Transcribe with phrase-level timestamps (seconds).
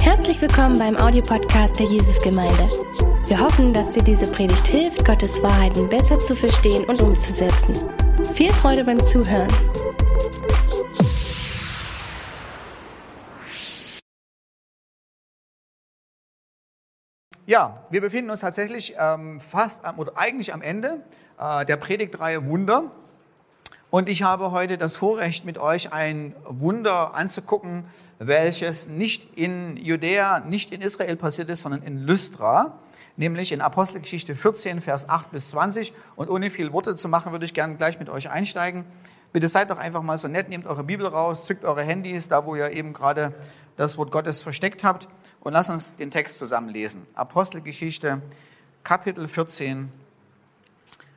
[0.00, 2.68] Herzlich willkommen beim Audiopodcast der Jesusgemeinde.
[3.26, 7.74] Wir hoffen, dass dir diese Predigt hilft, Gottes Wahrheiten besser zu verstehen und umzusetzen.
[8.34, 9.48] Viel Freude beim Zuhören.
[17.46, 21.02] Ja, wir befinden uns tatsächlich ähm, fast am, oder eigentlich am Ende
[21.38, 22.90] äh, der Predigtreihe Wunder.
[23.90, 27.84] Und ich habe heute das Vorrecht, mit euch ein Wunder anzugucken,
[28.18, 32.78] welches nicht in Judäa, nicht in Israel passiert ist, sondern in Lystra,
[33.16, 35.94] nämlich in Apostelgeschichte 14, Vers 8 bis 20.
[36.16, 38.84] Und ohne viel Worte zu machen, würde ich gerne gleich mit euch einsteigen.
[39.32, 42.44] Bitte seid doch einfach mal so nett, nehmt eure Bibel raus, zückt eure Handys, da
[42.44, 43.32] wo ihr eben gerade
[43.76, 45.08] das Wort Gottes versteckt habt
[45.40, 47.06] und lasst uns den Text zusammen lesen.
[47.14, 48.20] Apostelgeschichte,
[48.84, 49.90] Kapitel 14,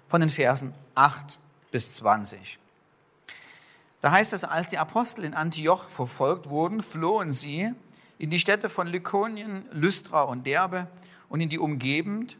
[0.07, 1.37] von den Versen 8
[1.71, 2.60] bis 20.
[4.01, 7.71] Da heißt es, als die Apostel in Antioch verfolgt wurden, flohen sie
[8.17, 10.87] in die Städte von Lykonien, Lystra und Derbe
[11.29, 12.37] und in die Umgebend,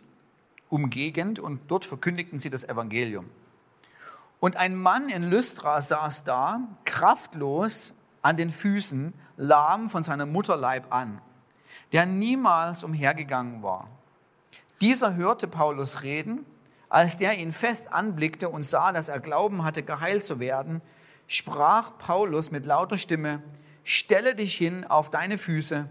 [0.69, 3.29] Umgegend und dort verkündigten sie das Evangelium.
[4.39, 10.93] Und ein Mann in Lystra saß da, kraftlos an den Füßen, lahm von seinem Mutterleib
[10.93, 11.21] an,
[11.91, 13.89] der niemals umhergegangen war.
[14.79, 16.45] Dieser hörte Paulus reden,
[16.87, 20.81] als der ihn fest anblickte und sah, dass er Glauben hatte, geheilt zu werden,
[21.27, 23.41] sprach Paulus mit lauter Stimme,
[23.83, 25.87] stelle dich hin auf deine Füße.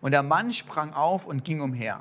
[0.00, 2.00] Und der Mann sprang auf und ging umher.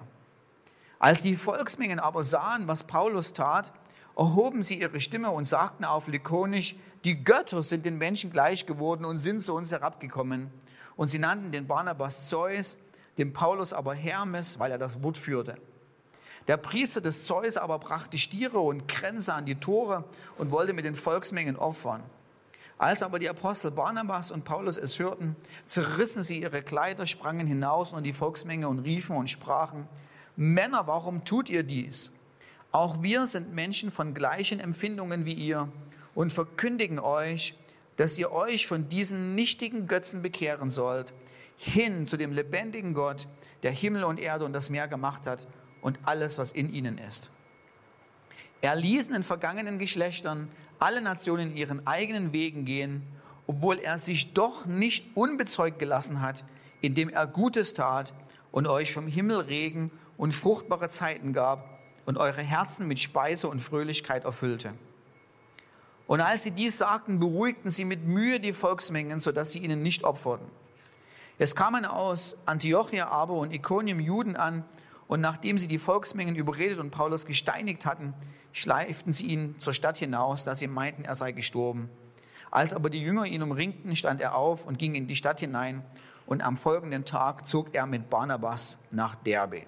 [0.99, 3.71] Als die Volksmengen aber sahen, was Paulus tat,
[4.17, 9.05] erhoben sie ihre Stimme und sagten auf Likonisch, die Götter sind den Menschen gleich geworden
[9.05, 10.51] und sind zu uns herabgekommen.
[10.97, 12.77] Und sie nannten den Barnabas Zeus,
[13.17, 15.55] den Paulus aber Hermes, weil er das Wort führte.
[16.49, 20.03] Der Priester des Zeus aber brachte Stiere und Kränze an die Tore
[20.37, 22.03] und wollte mit den Volksmengen opfern.
[22.79, 25.35] Als aber die Apostel Barnabas und Paulus es hörten,
[25.65, 29.85] zerrissen sie ihre Kleider, sprangen hinaus und die Volksmenge und riefen und sprachen,
[30.37, 32.09] Männer, warum tut ihr dies?
[32.71, 35.67] Auch wir sind Menschen von gleichen Empfindungen wie ihr
[36.15, 37.53] und verkündigen euch,
[37.97, 41.13] dass ihr euch von diesen nichtigen Götzen bekehren sollt,
[41.57, 43.27] hin zu dem lebendigen Gott,
[43.61, 45.47] der Himmel und Erde und das Meer gemacht hat
[45.81, 47.29] und alles, was in ihnen ist.
[48.61, 50.47] Er ließ in den vergangenen Geschlechtern
[50.79, 53.03] alle Nationen ihren eigenen Wegen gehen,
[53.47, 56.43] obwohl er sich doch nicht unbezeugt gelassen hat,
[56.81, 58.13] indem er Gutes tat
[58.51, 63.59] und euch vom Himmel Regen und fruchtbare Zeiten gab und eure Herzen mit Speise und
[63.59, 64.73] Fröhlichkeit erfüllte.
[66.07, 70.03] Und als sie dies sagten, beruhigten sie mit Mühe die Volksmengen, sodass sie ihnen nicht
[70.03, 70.47] opferten.
[71.37, 74.65] Es kamen aus Antiochia aber und Iconium Juden an,
[75.09, 78.13] und nachdem sie die Volksmengen überredet und Paulus gesteinigt hatten,
[78.53, 81.89] schleiften sie ihn zur Stadt hinaus, da sie meinten, er sei gestorben.
[82.51, 85.83] Als aber die Jünger ihn umringten, stand er auf und ging in die Stadt hinein.
[86.27, 89.63] Und am folgenden Tag zog er mit Barnabas nach Derbe.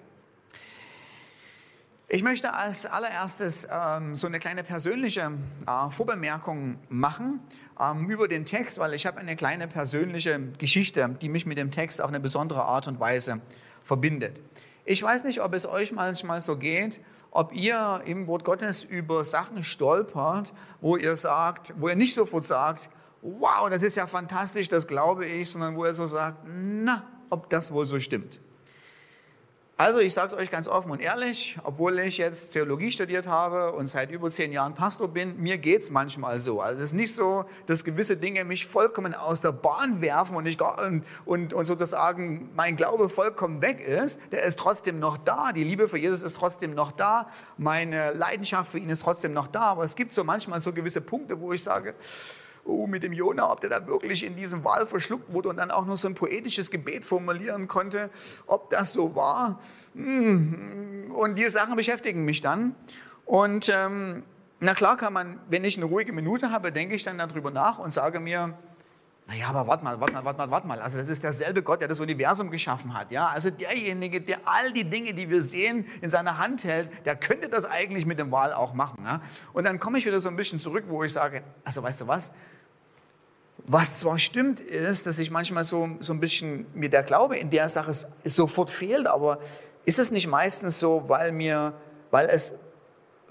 [2.06, 5.32] Ich möchte als allererstes ähm, so eine kleine persönliche
[5.66, 7.40] äh, Vorbemerkung machen
[7.80, 11.72] ähm, über den Text, weil ich habe eine kleine persönliche Geschichte, die mich mit dem
[11.72, 13.40] Text auf eine besondere Art und Weise
[13.82, 14.38] verbindet.
[14.84, 17.00] Ich weiß nicht, ob es euch manchmal so geht,
[17.30, 22.44] ob ihr im Wort Gottes über Sachen stolpert, wo ihr sagt, wo ihr nicht sofort
[22.44, 22.88] sagt,
[23.22, 27.48] wow, das ist ja fantastisch, das glaube ich, sondern wo ihr so sagt, na, ob
[27.48, 28.40] das wohl so stimmt.
[29.78, 33.72] Also ich sage es euch ganz offen und ehrlich, obwohl ich jetzt Theologie studiert habe
[33.72, 36.60] und seit über zehn Jahren Pastor bin, mir geht es manchmal so.
[36.60, 40.46] Also es ist nicht so, dass gewisse Dinge mich vollkommen aus der Bahn werfen und,
[40.46, 44.20] ich, und, und, und sozusagen mein Glaube vollkommen weg ist.
[44.30, 48.70] Der ist trotzdem noch da, die Liebe für Jesus ist trotzdem noch da, meine Leidenschaft
[48.70, 49.62] für ihn ist trotzdem noch da.
[49.62, 51.94] Aber es gibt so manchmal so gewisse Punkte, wo ich sage,
[52.64, 55.70] oh, mit dem Jona, ob der da wirklich in diesem Wal verschluckt wurde und dann
[55.70, 58.10] auch noch so ein poetisches Gebet formulieren konnte,
[58.46, 59.60] ob das so war.
[59.94, 62.74] Hm, und diese Sachen beschäftigen mich dann.
[63.24, 64.22] Und ähm,
[64.60, 67.78] na klar kann man, wenn ich eine ruhige Minute habe, denke ich dann darüber nach
[67.78, 68.56] und sage mir,
[69.26, 70.80] naja, aber warte mal, warte mal, warte mal, warte mal.
[70.80, 73.12] Also das ist derselbe Gott, der das Universum geschaffen hat.
[73.12, 73.28] Ja?
[73.28, 77.48] Also derjenige, der all die Dinge, die wir sehen, in seiner Hand hält, der könnte
[77.48, 79.04] das eigentlich mit dem Wahl auch machen.
[79.04, 79.22] Ja?
[79.52, 82.08] Und dann komme ich wieder so ein bisschen zurück, wo ich sage, also weißt du
[82.08, 82.32] was,
[83.64, 87.50] was zwar stimmt, ist, dass ich manchmal so, so ein bisschen mir der Glaube in
[87.50, 87.92] der Sache
[88.24, 89.38] sofort fehlt, aber
[89.84, 91.74] ist es nicht meistens so, weil mir,
[92.10, 92.54] weil es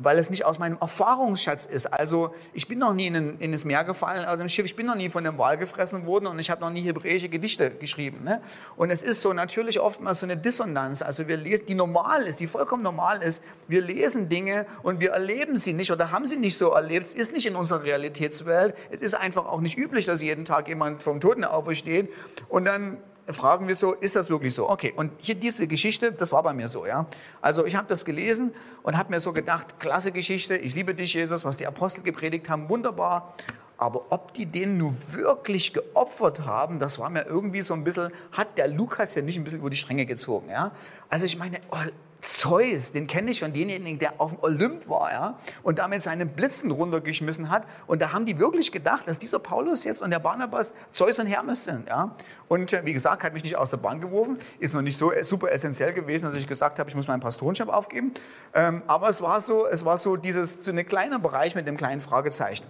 [0.03, 1.87] weil es nicht aus meinem Erfahrungsschatz ist.
[1.87, 4.85] Also ich bin noch nie in, in das Meer gefallen, also im Schiff, ich bin
[4.85, 8.23] noch nie von dem Wal gefressen worden und ich habe noch nie hebräische Gedichte geschrieben.
[8.23, 8.41] Ne?
[8.75, 12.39] Und es ist so natürlich oftmals so eine Dissonanz, also wir lesen, die normal ist,
[12.39, 13.43] die vollkommen normal ist.
[13.67, 17.07] Wir lesen Dinge und wir erleben sie nicht oder haben sie nicht so erlebt.
[17.07, 18.75] Es ist nicht in unserer Realitätswelt.
[18.89, 22.09] Es ist einfach auch nicht üblich, dass jeden Tag jemand vom Toten aufersteht
[22.49, 22.97] und dann
[23.33, 24.69] fragen wir so, ist das wirklich so?
[24.69, 27.05] Okay, und hier diese Geschichte, das war bei mir so, ja.
[27.41, 31.13] Also ich habe das gelesen und habe mir so gedacht, klasse Geschichte, ich liebe dich,
[31.13, 33.35] Jesus, was die Apostel gepredigt haben, wunderbar.
[33.77, 38.11] Aber ob die den nur wirklich geopfert haben, das war mir irgendwie so ein bisschen,
[38.31, 40.71] hat der Lukas ja nicht ein bisschen über die Stränge gezogen, ja.
[41.09, 41.77] Also ich meine, oh,
[42.21, 46.29] Zeus, den kenne ich von denjenigen, der auf dem Olymp war, ja, und damit seinen
[46.29, 47.63] Blitzen runtergeschmissen hat.
[47.87, 51.25] Und da haben die wirklich gedacht, dass dieser Paulus jetzt und der Barnabas Zeus und
[51.25, 52.15] Hermes sind, ja.
[52.47, 55.11] Und äh, wie gesagt, hat mich nicht aus der Bahn geworfen, ist noch nicht so
[55.23, 58.13] super essentiell gewesen, dass ich gesagt habe, ich muss meinen Pastorenschap aufgeben.
[58.53, 61.77] Ähm, aber es war so, es war so dieses, so ein kleiner Bereich mit dem
[61.77, 62.65] kleinen Fragezeichen.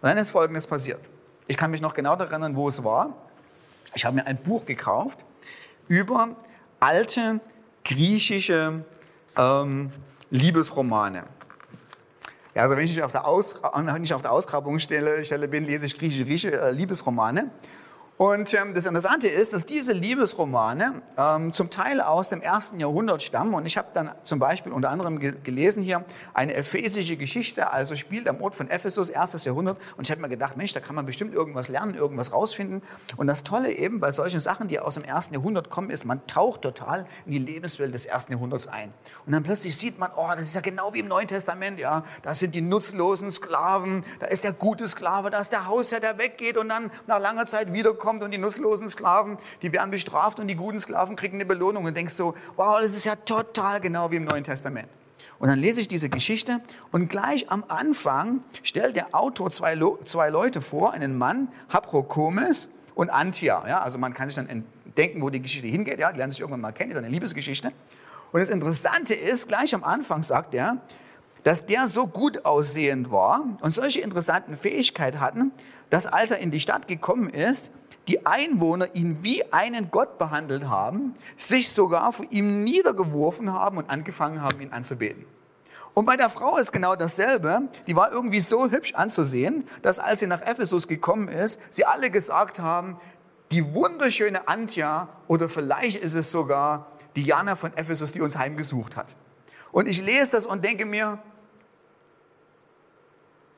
[0.00, 1.00] Und dann ist Folgendes passiert.
[1.46, 3.14] Ich kann mich noch genau daran erinnern, wo es war.
[3.94, 5.24] Ich habe mir ein Buch gekauft
[5.88, 6.36] über
[6.80, 7.40] alte
[7.88, 8.84] griechische
[9.36, 9.90] ähm,
[10.30, 11.24] Liebesromane.
[12.54, 13.56] Ja, also wenn ich nicht auf der, Aus,
[13.98, 17.50] nicht auf der Ausgrabungsstelle Stelle bin, lese ich griechische, griechische äh, Liebesromane.
[18.18, 23.22] Und ähm, das Interessante ist, dass diese Liebesromane ähm, zum Teil aus dem ersten Jahrhundert
[23.22, 23.54] stammen.
[23.54, 26.04] Und ich habe dann zum Beispiel unter anderem ge gelesen hier
[26.34, 29.78] eine ephesische Geschichte, also spielt am Ort von Ephesus, erstes Jahrhundert.
[29.96, 32.82] Und ich habe mir gedacht, Mensch, da kann man bestimmt irgendwas lernen, irgendwas rausfinden.
[33.16, 36.26] Und das Tolle eben bei solchen Sachen, die aus dem ersten Jahrhundert kommen, ist, man
[36.26, 38.92] taucht total in die Lebenswelt des ersten Jahrhunderts ein.
[39.26, 42.02] Und dann plötzlich sieht man, oh, das ist ja genau wie im Neuen Testament, ja.
[42.22, 46.18] Da sind die nutzlosen Sklaven, da ist der gute Sklave, da ist der Hausherr, der
[46.18, 50.40] weggeht und dann nach langer Zeit wiederkommt kommt und die nutzlosen Sklaven, die werden bestraft
[50.40, 53.82] und die guten Sklaven kriegen eine Belohnung und denkst so, wow, das ist ja total
[53.82, 54.88] genau wie im Neuen Testament.
[55.38, 60.30] Und dann lese ich diese Geschichte und gleich am Anfang stellt der Autor zwei, zwei
[60.30, 63.68] Leute vor, einen Mann, Haprokomes und Antia.
[63.68, 64.64] Ja, also man kann sich dann
[64.96, 65.98] denken, wo die Geschichte hingeht.
[65.98, 67.72] Ja, die lernen sich irgendwann mal kennen, ist eine Liebesgeschichte.
[68.32, 70.78] Und das Interessante ist, gleich am Anfang sagt er,
[71.42, 75.52] dass der so gut aussehend war und solche interessanten Fähigkeiten hatten,
[75.90, 77.70] dass als er in die Stadt gekommen ist,
[78.08, 83.90] die Einwohner ihn wie einen Gott behandelt haben, sich sogar vor ihm niedergeworfen haben und
[83.90, 85.26] angefangen haben, ihn anzubeten.
[85.92, 87.62] Und bei der Frau ist genau dasselbe.
[87.86, 92.10] Die war irgendwie so hübsch anzusehen, dass als sie nach Ephesus gekommen ist, sie alle
[92.10, 92.98] gesagt haben,
[93.50, 99.16] die wunderschöne Antja oder vielleicht ist es sogar Diana von Ephesus, die uns heimgesucht hat.
[99.72, 101.18] Und ich lese das und denke mir,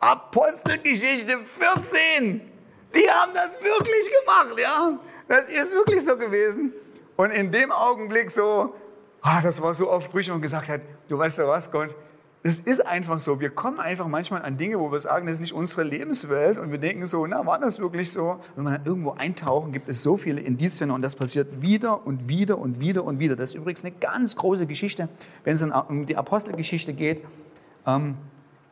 [0.00, 2.40] Apostelgeschichte 14,
[2.94, 4.98] die haben das wirklich gemacht, ja.
[5.28, 6.72] Das ist wirklich so gewesen.
[7.16, 8.74] Und in dem Augenblick so,
[9.20, 11.94] ah, das war so aufbrüchig und gesagt hat, du weißt ja was, Gott,
[12.42, 13.38] das ist einfach so.
[13.38, 16.72] Wir kommen einfach manchmal an Dinge, wo wir sagen, das ist nicht unsere Lebenswelt und
[16.72, 18.40] wir denken so, na, war das wirklich so?
[18.56, 22.58] Wenn man irgendwo eintauchen, gibt es so viele Indizien und das passiert wieder und wieder
[22.58, 23.36] und wieder und wieder.
[23.36, 25.10] Das ist übrigens eine ganz große Geschichte,
[25.44, 27.22] wenn es um die Apostelgeschichte geht.
[27.86, 28.16] Ähm,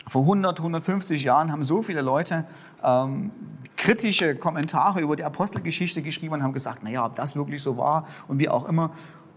[0.09, 2.45] vor 100, 150 Jahren haben so viele Leute
[2.83, 3.31] ähm,
[3.77, 8.07] kritische Kommentare über die Apostelgeschichte geschrieben und haben gesagt, naja, ob das wirklich so war
[8.27, 8.91] und wie auch immer.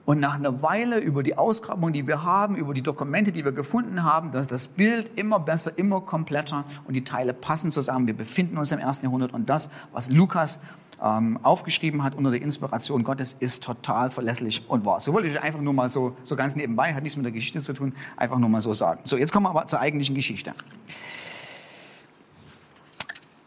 [0.04, 3.52] Und nach einer Weile über die Ausgrabung, die wir haben, über die Dokumente, die wir
[3.52, 8.08] gefunden haben, dass das Bild immer besser, immer kompletter und die Teile passen zusammen.
[8.08, 10.60] Wir befinden uns im ersten Jahrhundert und das, was Lukas
[11.04, 15.00] ähm, aufgeschrieben hat unter der Inspiration Gottes, ist total verlässlich und wahr.
[15.00, 17.62] So wollte ich einfach nur mal so, so ganz nebenbei, hat nichts mit der Geschichte
[17.62, 19.02] zu tun, einfach nur mal so sagen.
[19.06, 20.54] So, jetzt kommen wir aber zur eigentlichen Geschichte.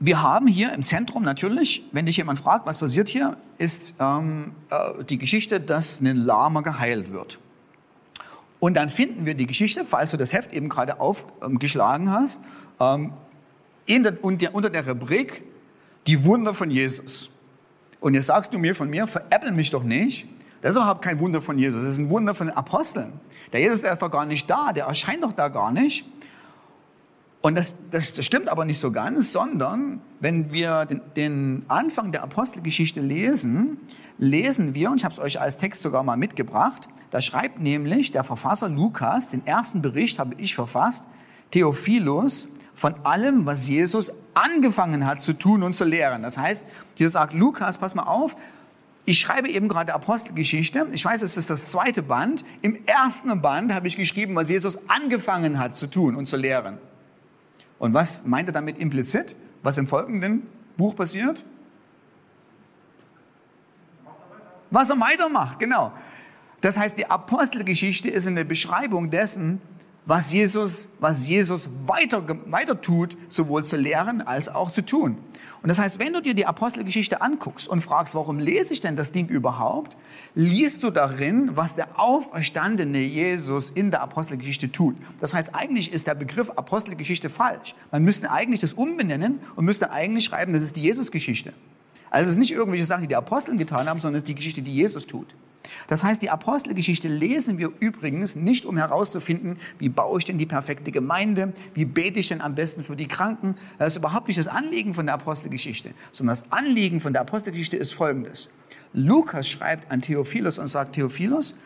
[0.00, 4.52] Wir haben hier im Zentrum natürlich, wenn dich jemand fragt, was passiert hier, ist ähm,
[4.70, 7.38] äh, die Geschichte, dass ein Lama geheilt wird.
[8.58, 12.40] Und dann finden wir die Geschichte, falls du das Heft eben gerade aufgeschlagen ähm, hast,
[12.80, 13.12] ähm,
[13.88, 15.42] der, unter der Rubrik
[16.06, 17.30] Die Wunder von Jesus.
[18.04, 20.26] Und jetzt sagst du mir von mir, veräppel mich doch nicht.
[20.60, 23.14] Das ist überhaupt kein Wunder von Jesus, das ist ein Wunder von den Aposteln.
[23.50, 26.04] Der Jesus, der ist doch gar nicht da, der erscheint doch da gar nicht.
[27.40, 32.12] Und das, das, das stimmt aber nicht so ganz, sondern wenn wir den, den Anfang
[32.12, 33.78] der Apostelgeschichte lesen,
[34.18, 38.12] lesen wir, und ich habe es euch als Text sogar mal mitgebracht, da schreibt nämlich
[38.12, 41.04] der Verfasser Lukas, den ersten Bericht habe ich verfasst,
[41.52, 46.22] Theophilus, von allem, was Jesus angefangen hat zu tun und zu lehren.
[46.22, 48.36] Das heißt, hier sagt Lukas, pass mal auf,
[49.06, 50.86] ich schreibe eben gerade Apostelgeschichte.
[50.92, 52.44] Ich weiß, es ist das zweite Band.
[52.62, 56.78] Im ersten Band habe ich geschrieben, was Jesus angefangen hat zu tun und zu lehren.
[57.78, 59.36] Und was meint er damit implizit?
[59.62, 61.44] Was im folgenden Buch passiert?
[64.70, 65.92] Was er weitermacht, genau.
[66.62, 69.60] Das heißt, die Apostelgeschichte ist eine Beschreibung dessen,
[70.06, 75.16] was Jesus, was Jesus weiter, weiter tut, sowohl zu lehren als auch zu tun.
[75.62, 78.96] Und das heißt, wenn du dir die Apostelgeschichte anguckst und fragst, warum lese ich denn
[78.96, 79.96] das Ding überhaupt,
[80.34, 84.94] liest du darin, was der auferstandene Jesus in der Apostelgeschichte tut.
[85.20, 87.74] Das heißt, eigentlich ist der Begriff Apostelgeschichte falsch.
[87.90, 91.54] Man müsste eigentlich das umbenennen und müsste eigentlich schreiben, das ist die Jesusgeschichte.
[92.14, 94.36] Also es ist nicht irgendwelche Sachen, die die Aposteln getan haben, sondern es ist die
[94.36, 95.34] Geschichte, die Jesus tut.
[95.88, 100.46] Das heißt, die Apostelgeschichte lesen wir übrigens nicht, um herauszufinden, wie baue ich denn die
[100.46, 103.56] perfekte Gemeinde, wie bete ich denn am besten für die Kranken.
[103.78, 107.76] Das ist überhaupt nicht das Anliegen von der Apostelgeschichte, sondern das Anliegen von der Apostelgeschichte
[107.78, 108.48] ist folgendes.
[108.92, 111.56] Lukas schreibt an Theophilus und sagt, Theophilus,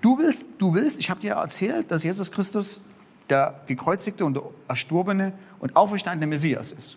[0.00, 2.80] du willst, du willst, ich habe dir erzählt, dass Jesus Christus
[3.28, 6.96] der gekreuzigte und erstorbene und auferstandene Messias ist.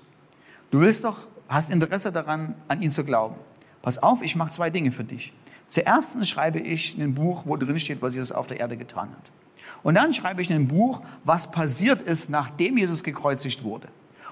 [0.69, 3.35] Du willst doch, hast Interesse daran, an ihn zu glauben.
[3.81, 5.33] Pass auf, ich mache zwei Dinge für dich.
[5.67, 9.31] Zuerst schreibe ich ein Buch, wo drin steht, was Jesus auf der Erde getan hat.
[9.83, 13.87] Und dann schreibe ich ein Buch, was passiert ist, nachdem Jesus gekreuzigt wurde.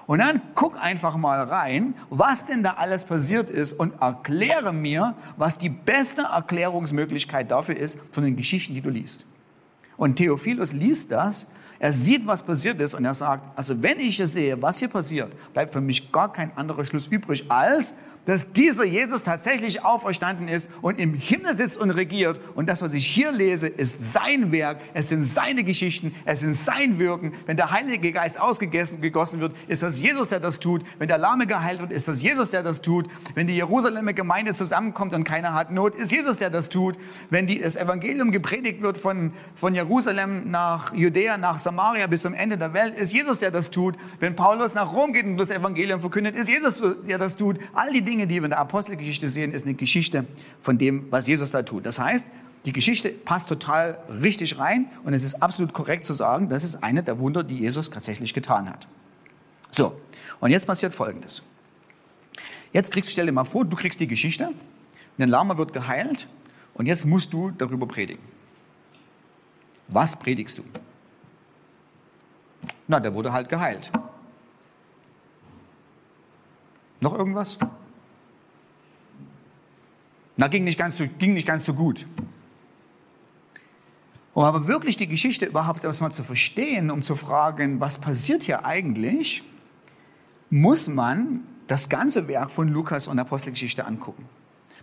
[0.06, 5.14] Und dann guck einfach mal rein, was denn da alles passiert ist und erkläre mir,
[5.36, 9.24] was die beste Erklärungsmöglichkeit dafür ist von den Geschichten, die du liest.
[9.96, 11.46] Und Theophilus liest das,
[11.80, 14.88] er sieht, was passiert ist und er sagt, also wenn ich es sehe, was hier
[14.88, 17.94] passiert, bleibt für mich gar kein anderer Schluss übrig, als
[18.26, 22.40] dass dieser Jesus tatsächlich auferstanden ist und im Himmel sitzt und regiert.
[22.54, 26.54] Und das, was ich hier lese, ist sein Werk, es sind seine Geschichten, es sind
[26.54, 27.32] sein Wirken.
[27.46, 30.84] Wenn der Heilige Geist ausgegossen wird, ist das Jesus, der das tut.
[30.98, 33.08] Wenn der Lahme geheilt wird, ist das Jesus, der das tut.
[33.34, 36.96] Wenn die Jerusalemer Gemeinde zusammenkommt und keiner hat Not, ist Jesus, der das tut.
[37.30, 42.34] Wenn die, das Evangelium gepredigt wird von, von Jerusalem nach Judäa, nach Samaria bis zum
[42.34, 43.96] Ende der Welt, ist Jesus, der das tut.
[44.18, 47.58] Wenn Paulus nach Rom geht und das Evangelium verkündet, ist Jesus, der das tut.
[47.72, 50.26] All die Dinge, die wir in der Apostelgeschichte sehen, ist eine Geschichte
[50.62, 51.86] von dem, was Jesus da tut.
[51.86, 52.26] Das heißt,
[52.64, 56.82] die Geschichte passt total richtig rein und es ist absolut korrekt zu sagen, das ist
[56.82, 58.88] eine der Wunder, die Jesus tatsächlich getan hat.
[59.70, 59.98] So,
[60.40, 61.42] und jetzt passiert Folgendes.
[62.72, 64.50] Jetzt kriegst, stell dir mal vor, du kriegst die Geschichte,
[65.18, 66.28] ein Lama wird geheilt
[66.74, 68.22] und jetzt musst du darüber predigen.
[69.88, 70.64] Was predigst du?
[72.88, 73.92] Na, der wurde halt geheilt.
[77.00, 77.56] Noch irgendwas?
[80.40, 82.06] Na, ging nicht ganz so, ging nicht ganz so gut.
[84.32, 88.64] Um aber wirklich die Geschichte überhaupt erstmal zu verstehen, um zu fragen, was passiert hier
[88.64, 89.42] eigentlich,
[90.48, 94.24] muss man das ganze Werk von Lukas und Apostelgeschichte angucken.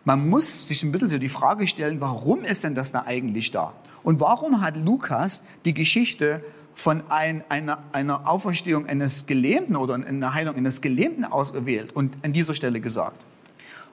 [0.06, 3.50] Man muss sich ein bisschen so die Frage stellen, warum ist denn das da eigentlich
[3.50, 3.74] da?
[4.04, 6.46] Und warum hat Lukas die Geschichte
[6.76, 12.32] von ein, einer, einer Auferstehung eines Gelähmten oder einer Heilung eines Gelähmten ausgewählt und an
[12.32, 13.26] dieser Stelle gesagt.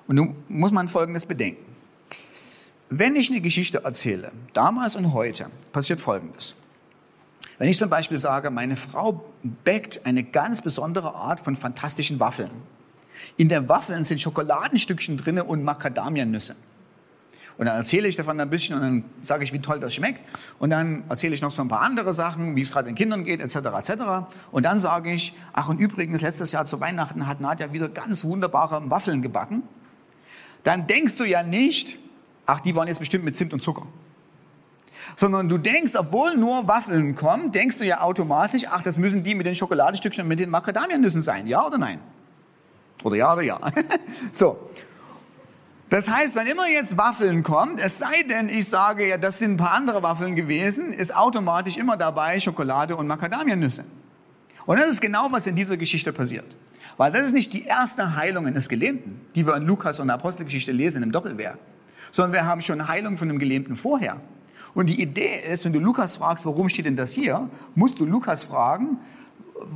[0.07, 1.65] Und nun muss man Folgendes bedenken.
[2.91, 6.55] Wenn ich eine Geschichte erzähle, damals und heute, passiert Folgendes.
[7.59, 9.25] Wenn ich zum Beispiel sage, meine Frau
[9.65, 12.51] backt eine ganz besondere Art von fantastischen Waffeln.
[13.37, 16.57] In den Waffeln sind Schokoladenstückchen drin und Macadamianüsse.
[17.57, 20.21] Und dann erzähle ich davon ein bisschen und dann sage ich, wie toll das schmeckt.
[20.59, 23.23] Und dann erzähle ich noch so ein paar andere Sachen, wie es gerade den Kindern
[23.23, 23.93] geht, etc., etc.
[24.51, 28.25] Und dann sage ich, ach und übrigens, letztes Jahr zu Weihnachten hat Nadja wieder ganz
[28.25, 29.63] wunderbare Waffeln gebacken.
[30.65, 31.99] Dann denkst du ja nicht,
[32.47, 33.87] ach, die waren jetzt bestimmt mit Zimt und Zucker.
[35.17, 39.35] Sondern du denkst, obwohl nur Waffeln kommen, denkst du ja automatisch, ach, das müssen die
[39.35, 41.47] mit den Schokoladestückchen und mit den Macadamianüssen sein.
[41.47, 42.01] Ja oder nein?
[43.05, 43.61] Oder ja oder ja.
[44.33, 44.71] so.
[45.91, 49.53] Das heißt, wenn immer jetzt Waffeln kommt, es sei denn, ich sage ja, das sind
[49.53, 53.85] ein paar andere Waffeln gewesen, ist automatisch immer dabei Schokolade und Macadamianüsse.
[54.67, 56.57] Und das ist genau, was in dieser Geschichte passiert.
[56.97, 60.15] Weil das ist nicht die erste Heilung eines Gelähmten, die wir in Lukas und der
[60.15, 61.59] Apostelgeschichte lesen im Doppelwerk,
[62.11, 64.21] sondern wir haben schon Heilung von einem Gelähmten vorher.
[64.75, 68.05] Und die Idee ist, wenn du Lukas fragst, warum steht denn das hier, musst du
[68.05, 68.99] Lukas fragen,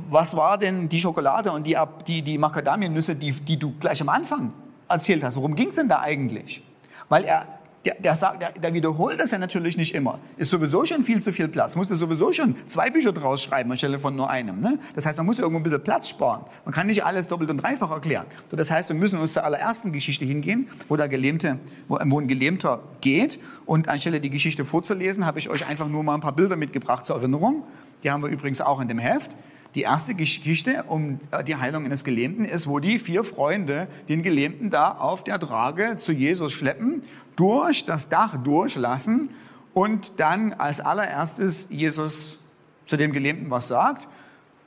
[0.09, 4.09] was war denn die Schokolade und die, die, die Macadamiennüsse, die, die du gleich am
[4.09, 4.53] Anfang
[4.87, 5.35] erzählt hast.
[5.35, 6.63] Worum ging es denn da eigentlich?
[7.07, 10.19] Weil er, der, der, sagt, der, der wiederholt das ja natürlich nicht immer.
[10.37, 11.75] Ist sowieso schon viel zu viel Platz.
[11.75, 14.59] Musste sowieso schon zwei Bücher draus schreiben anstelle von nur einem.
[14.59, 14.79] Ne?
[14.95, 16.43] Das heißt, man muss irgendwo ein bisschen Platz sparen.
[16.65, 18.25] Man kann nicht alles doppelt und dreifach erklären.
[18.51, 21.57] So, das heißt, wir müssen uns zur allerersten Geschichte hingehen, wo, der Gelähmte,
[21.87, 23.39] wo, wo ein Gelähmter geht.
[23.65, 27.05] Und anstelle die Geschichte vorzulesen, habe ich euch einfach nur mal ein paar Bilder mitgebracht
[27.05, 27.63] zur Erinnerung.
[28.03, 29.31] Die haben wir übrigens auch in dem Heft.
[29.75, 34.23] Die erste Geschichte um äh, die Heilung eines Gelähmten ist, wo die vier Freunde den
[34.23, 37.03] Gelähmten da auf der Trage zu Jesus schleppen,
[37.39, 39.29] durch das Dach durchlassen
[39.73, 42.39] und dann als allererstes Jesus
[42.85, 44.07] zu dem Gelähmten was sagt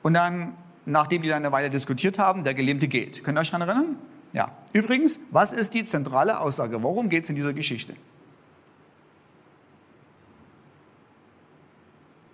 [0.01, 3.23] und dann, nachdem die dann eine Weile diskutiert haben, der Gelähmte geht.
[3.23, 3.97] Könnt ihr euch daran erinnern?
[4.33, 4.51] Ja.
[4.73, 6.81] Übrigens, was ist die zentrale Aussage?
[6.81, 7.95] Worum geht es in dieser Geschichte?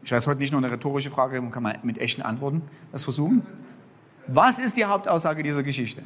[0.04, 3.04] Ich weiß heute nicht nur eine rhetorische Frage, man kann mal mit echten Antworten das
[3.04, 3.46] versuchen.
[4.28, 6.04] Was ist die Hauptaussage dieser Geschichte?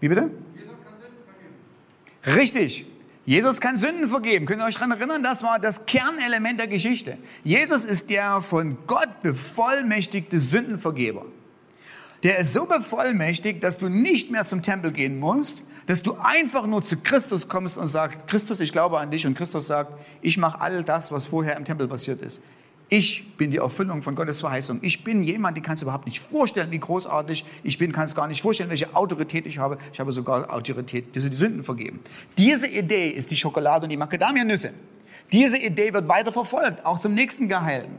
[0.00, 0.30] Wie bitte?
[0.54, 1.54] Jesus kann Sünden vergeben.
[2.26, 2.86] Richtig.
[3.26, 4.46] Jesus kann Sünden vergeben.
[4.46, 5.22] Könnt ihr euch daran erinnern?
[5.22, 7.18] Das war das Kernelement der Geschichte.
[7.44, 11.26] Jesus ist der von Gott bevollmächtigte Sündenvergeber.
[12.22, 16.66] Der ist so bevollmächtigt, dass du nicht mehr zum Tempel gehen musst, dass du einfach
[16.66, 19.26] nur zu Christus kommst und sagst, Christus, ich glaube an dich.
[19.26, 22.40] Und Christus sagt, ich mache all das, was vorher im Tempel passiert ist.
[22.92, 24.80] Ich bin die Erfüllung von Gottes Verheißung.
[24.82, 28.26] Ich bin jemand, die kannst du überhaupt nicht vorstellen, wie großartig ich bin, kannst gar
[28.26, 29.78] nicht vorstellen, welche Autorität ich habe.
[29.92, 32.00] Ich habe sogar Autorität, die die Sünden vergeben.
[32.36, 34.72] Diese Idee ist die Schokolade und die Macadamianüsse.
[35.30, 37.94] Diese Idee wird weiter verfolgt, auch zum nächsten Geheilten.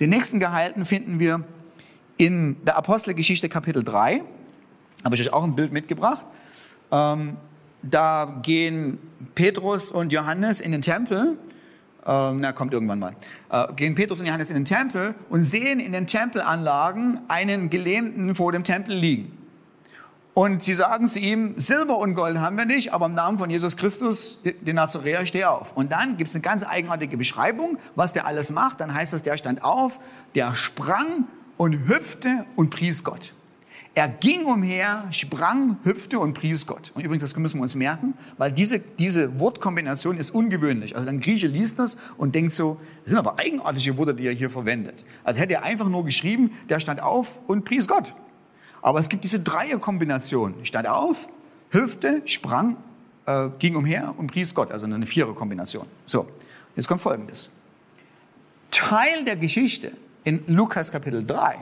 [0.00, 1.44] Den nächsten Geheilten finden wir
[2.16, 4.22] in der Apostelgeschichte Kapitel 3.
[5.04, 6.24] Habe ich euch auch ein Bild mitgebracht.
[6.90, 7.36] Ähm,
[7.82, 8.98] da gehen
[9.34, 11.36] Petrus und Johannes in den Tempel
[12.06, 13.14] ähm, na, kommt irgendwann mal,
[13.50, 18.34] äh, gehen Petrus und Johannes in den Tempel und sehen in den Tempelanlagen einen Gelähmten
[18.34, 19.38] vor dem Tempel liegen.
[20.34, 23.50] Und sie sagen zu ihm, Silber und Gold haben wir nicht, aber im Namen von
[23.50, 25.76] Jesus Christus, den Nazaräer, steh auf.
[25.76, 28.80] Und dann gibt es eine ganz eigenartige Beschreibung, was der alles macht.
[28.80, 30.00] Dann heißt es, der stand auf,
[30.34, 31.26] der sprang
[31.58, 33.34] und hüpfte und pries Gott.
[33.94, 36.92] Er ging umher, sprang, hüpfte und pries Gott.
[36.94, 40.96] Und übrigens, das müssen wir uns merken, weil diese, diese Wortkombination ist ungewöhnlich.
[40.96, 44.32] Also ein Grieche liest das und denkt so, das sind aber eigenartige Worte, die er
[44.32, 45.04] hier verwendet.
[45.24, 48.14] Also hätte er einfach nur geschrieben, der stand auf und pries Gott.
[48.80, 50.54] Aber es gibt diese Dreierkombination.
[50.62, 51.28] Stand auf,
[51.70, 52.78] hüpfte, sprang,
[53.26, 54.72] äh, ging umher und pries Gott.
[54.72, 55.86] Also eine Viererkombination.
[56.06, 56.26] So,
[56.76, 57.50] jetzt kommt Folgendes.
[58.70, 59.92] Teil der Geschichte
[60.24, 61.58] in Lukas Kapitel 3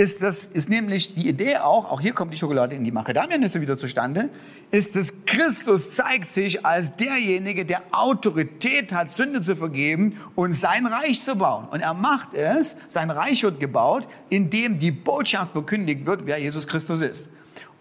[0.00, 3.60] ist, das, ist nämlich die Idee auch, auch hier kommt die Schokolade in die Macadamianüsse
[3.60, 4.30] wieder zustande,
[4.70, 10.86] ist, dass Christus zeigt sich als derjenige, der Autorität hat, Sünde zu vergeben und sein
[10.86, 11.68] Reich zu bauen.
[11.70, 16.66] Und er macht es, sein Reich wird gebaut, indem die Botschaft verkündigt wird, wer Jesus
[16.66, 17.28] Christus ist.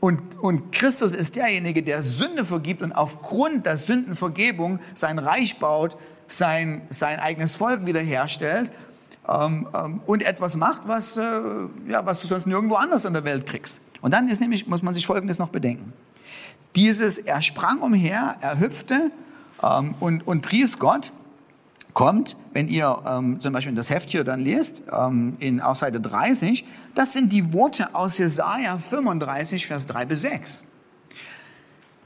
[0.01, 5.95] Und, und Christus ist derjenige, der Sünde vergibt und aufgrund der Sündenvergebung sein Reich baut,
[6.27, 8.71] sein, sein eigenes Volk wiederherstellt
[9.29, 11.21] ähm, ähm, und etwas macht, was, äh,
[11.87, 13.79] ja, was du sonst nirgendwo anders in der Welt kriegst.
[14.01, 15.93] Und dann ist nämlich, muss man sich Folgendes noch bedenken.
[16.75, 19.11] Dieses, er sprang umher, er hüpfte
[19.61, 21.11] ähm, und, und pries Gott,
[21.93, 25.99] kommt, wenn ihr ähm, zum Beispiel das Heft hier dann lest, ähm, in, auf Seite
[25.99, 26.65] 30,
[26.95, 30.63] das sind die Worte aus Jesaja 35, Vers 3 bis 6.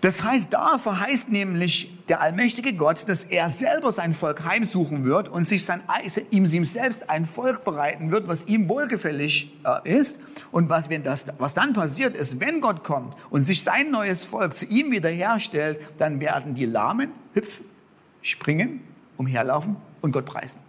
[0.03, 5.29] Das heißt, da verheißt nämlich der allmächtige Gott, dass er selber sein Volk heimsuchen wird
[5.29, 5.81] und sich sein,
[6.29, 10.19] ihm, ihm selbst ein Volk bereiten wird, was ihm wohlgefällig äh, ist.
[10.51, 14.25] Und was, wenn das, was dann passiert ist, wenn Gott kommt und sich sein neues
[14.25, 17.63] Volk zu ihm wiederherstellt, dann werden die Lahmen hüpfen,
[18.21, 18.81] springen,
[19.15, 20.59] umherlaufen und Gott preisen.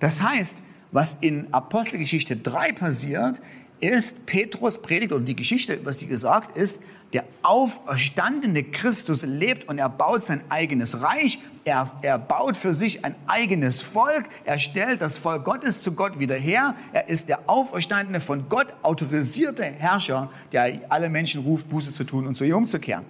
[0.00, 3.42] Das heißt, was in Apostelgeschichte 3 passiert,
[3.80, 6.80] ist Petrus predigt oder die Geschichte, was sie gesagt ist,
[7.12, 13.04] der auferstandene Christus lebt und er baut sein eigenes Reich, er, er baut für sich
[13.04, 17.48] ein eigenes Volk, er stellt das Volk Gottes zu Gott wieder her, er ist der
[17.48, 22.56] auferstandene, von Gott autorisierte Herrscher, der alle Menschen ruft, Buße zu tun und zu ihm
[22.56, 23.04] umzukehren.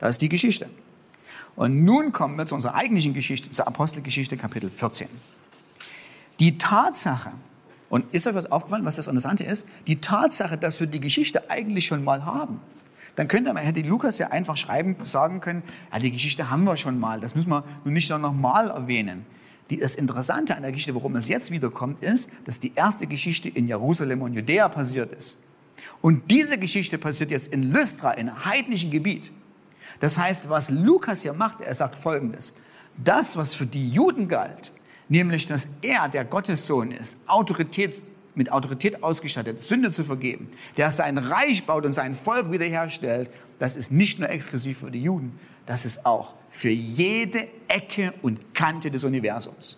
[0.00, 0.68] Das ist die Geschichte.
[1.56, 5.08] Und nun kommen wir zu unserer eigentlichen Geschichte, zur Apostelgeschichte Kapitel 14.
[6.40, 7.30] Die Tatsache,
[7.94, 9.68] und ist euch was aufgefallen, was das Interessante ist?
[9.86, 12.58] Die Tatsache, dass wir die Geschichte eigentlich schon mal haben,
[13.14, 16.76] dann könnte man, hätte Lukas ja einfach schreiben, sagen können, ja, die Geschichte haben wir
[16.76, 19.24] schon mal, das müssen wir nun nicht noch mal erwähnen.
[19.70, 23.48] Die, das Interessante an der Geschichte, worum es jetzt wiederkommt, ist, dass die erste Geschichte
[23.48, 25.38] in Jerusalem und Judäa passiert ist.
[26.02, 29.30] Und diese Geschichte passiert jetzt in Lystra, in heidnischen Gebiet.
[30.00, 32.54] Das heißt, was Lukas hier macht, er sagt Folgendes.
[32.96, 34.72] Das, was für die Juden galt,
[35.08, 38.02] nämlich, dass er, der Gottessohn ist, Autorität
[38.34, 43.76] mit Autorität ausgestattet, Sünde zu vergeben, der sein Reich baut und sein Volk wiederherstellt, das
[43.76, 48.90] ist nicht nur exklusiv für die Juden, das ist auch für jede Ecke und Kante
[48.90, 49.76] des Universums.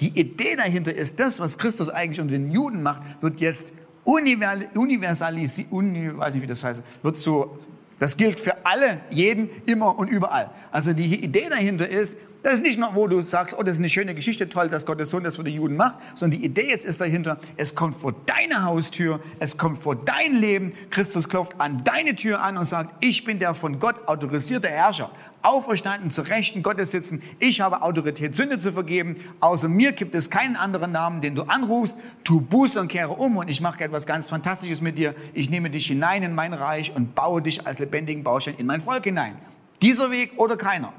[0.00, 3.72] Die Idee dahinter ist, das, was Christus eigentlich unter den Juden macht, wird jetzt
[4.04, 7.58] universalisiert, uni, weiß nicht, wie das heißt, wird so,
[7.98, 10.50] das gilt für alle, jeden, immer und überall.
[10.70, 13.78] Also die Idee dahinter ist, das ist nicht nur, wo du sagst, oh, das ist
[13.78, 16.68] eine schöne Geschichte, toll, dass Gottes Sohn das für die Juden macht, sondern die Idee
[16.68, 20.72] jetzt ist dahinter, es kommt vor deine Haustür, es kommt vor dein Leben.
[20.90, 25.10] Christus klopft an deine Tür an und sagt, ich bin der von Gott autorisierte Herrscher,
[25.42, 27.22] auferstanden zu Rechten Gottes sitzen.
[27.40, 29.16] Ich habe Autorität, Sünde zu vergeben.
[29.40, 31.96] Außer mir gibt es keinen anderen Namen, den du anrufst.
[32.22, 35.14] Tu Buße und kehre um und ich mache etwas ganz Fantastisches mit dir.
[35.34, 38.80] Ich nehme dich hinein in mein Reich und baue dich als lebendigen Baustein in mein
[38.80, 39.36] Volk hinein.
[39.82, 40.92] Dieser Weg oder keiner.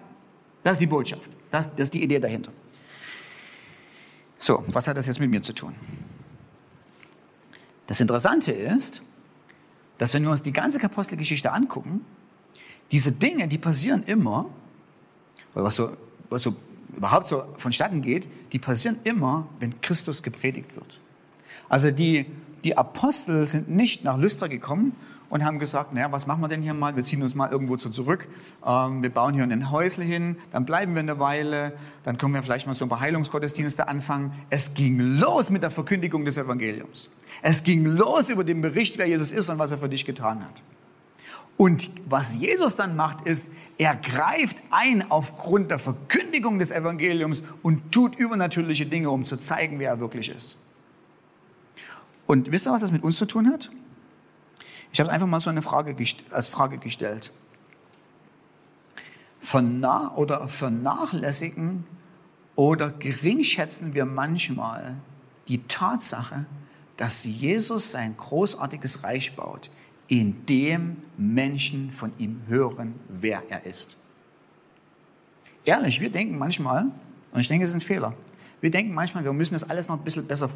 [0.63, 1.29] Das ist die Botschaft.
[1.51, 2.51] Das, das ist die Idee dahinter.
[4.37, 5.75] So, was hat das jetzt mit mir zu tun?
[7.87, 9.01] Das Interessante ist,
[9.97, 12.05] dass wenn wir uns die ganze Apostelgeschichte angucken,
[12.91, 14.45] diese Dinge, die passieren immer,
[15.53, 15.97] oder was so,
[16.29, 16.55] was so
[16.95, 20.99] überhaupt so vonstatten geht, die passieren immer, wenn Christus gepredigt wird.
[21.67, 22.25] Also die
[22.63, 24.95] die Apostel sind nicht nach Lystra gekommen
[25.29, 26.95] und haben gesagt, naja, was machen wir denn hier mal?
[26.95, 28.27] Wir ziehen uns mal irgendwo zu zurück.
[28.65, 32.43] Ähm, wir bauen hier ein Häusle hin, dann bleiben wir eine Weile, dann können wir
[32.43, 34.33] vielleicht mal so ein paar Heilungsgottesdienste anfangen.
[34.49, 37.11] Es ging los mit der Verkündigung des Evangeliums.
[37.41, 40.43] Es ging los über den Bericht, wer Jesus ist und was er für dich getan
[40.43, 40.61] hat.
[41.59, 47.91] Und was Jesus dann macht, ist, er greift ein aufgrund der Verkündigung des Evangeliums und
[47.91, 50.57] tut übernatürliche Dinge, um zu zeigen, wer er wirklich ist.
[52.27, 53.69] Und wisst ihr, was das mit uns zu tun hat?
[54.91, 55.95] Ich habe einfach mal so eine Frage
[56.31, 57.31] als Frage gestellt.
[59.39, 61.85] Verna oder vernachlässigen
[62.55, 64.95] oder geringschätzen wir manchmal
[65.47, 66.45] die Tatsache,
[66.97, 69.71] dass Jesus sein großartiges Reich baut,
[70.07, 73.95] indem Menschen von ihm hören, wer er ist.
[75.63, 76.91] Ehrlich, wir denken manchmal,
[77.31, 78.13] und ich denke, es ist ein Fehler,
[78.59, 80.49] wir denken manchmal, wir müssen das alles noch ein bisschen besser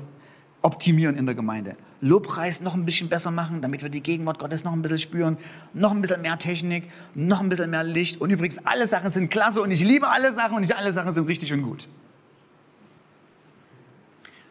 [0.64, 1.76] optimieren in der Gemeinde.
[2.02, 5.38] Lobpreis noch ein bisschen besser machen, damit wir die Gegenwart Gottes noch ein bisschen spüren.
[5.74, 8.20] Noch ein bisschen mehr Technik, noch ein bisschen mehr Licht.
[8.20, 11.12] Und übrigens, alle Sachen sind klasse und ich liebe alle Sachen und nicht alle Sachen
[11.12, 11.88] sind richtig und gut.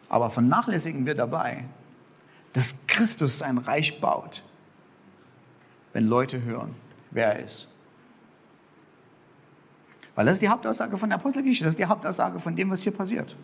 [0.07, 1.65] Aber vernachlässigen wir dabei,
[2.53, 4.43] dass Christus sein Reich baut,
[5.93, 6.75] wenn Leute hören,
[7.09, 7.67] wer er ist.
[10.13, 12.83] Weil das ist die Hauptaussage von der Apostelgeschichte, das ist die Hauptaussage von dem, was
[12.83, 13.35] hier passiert.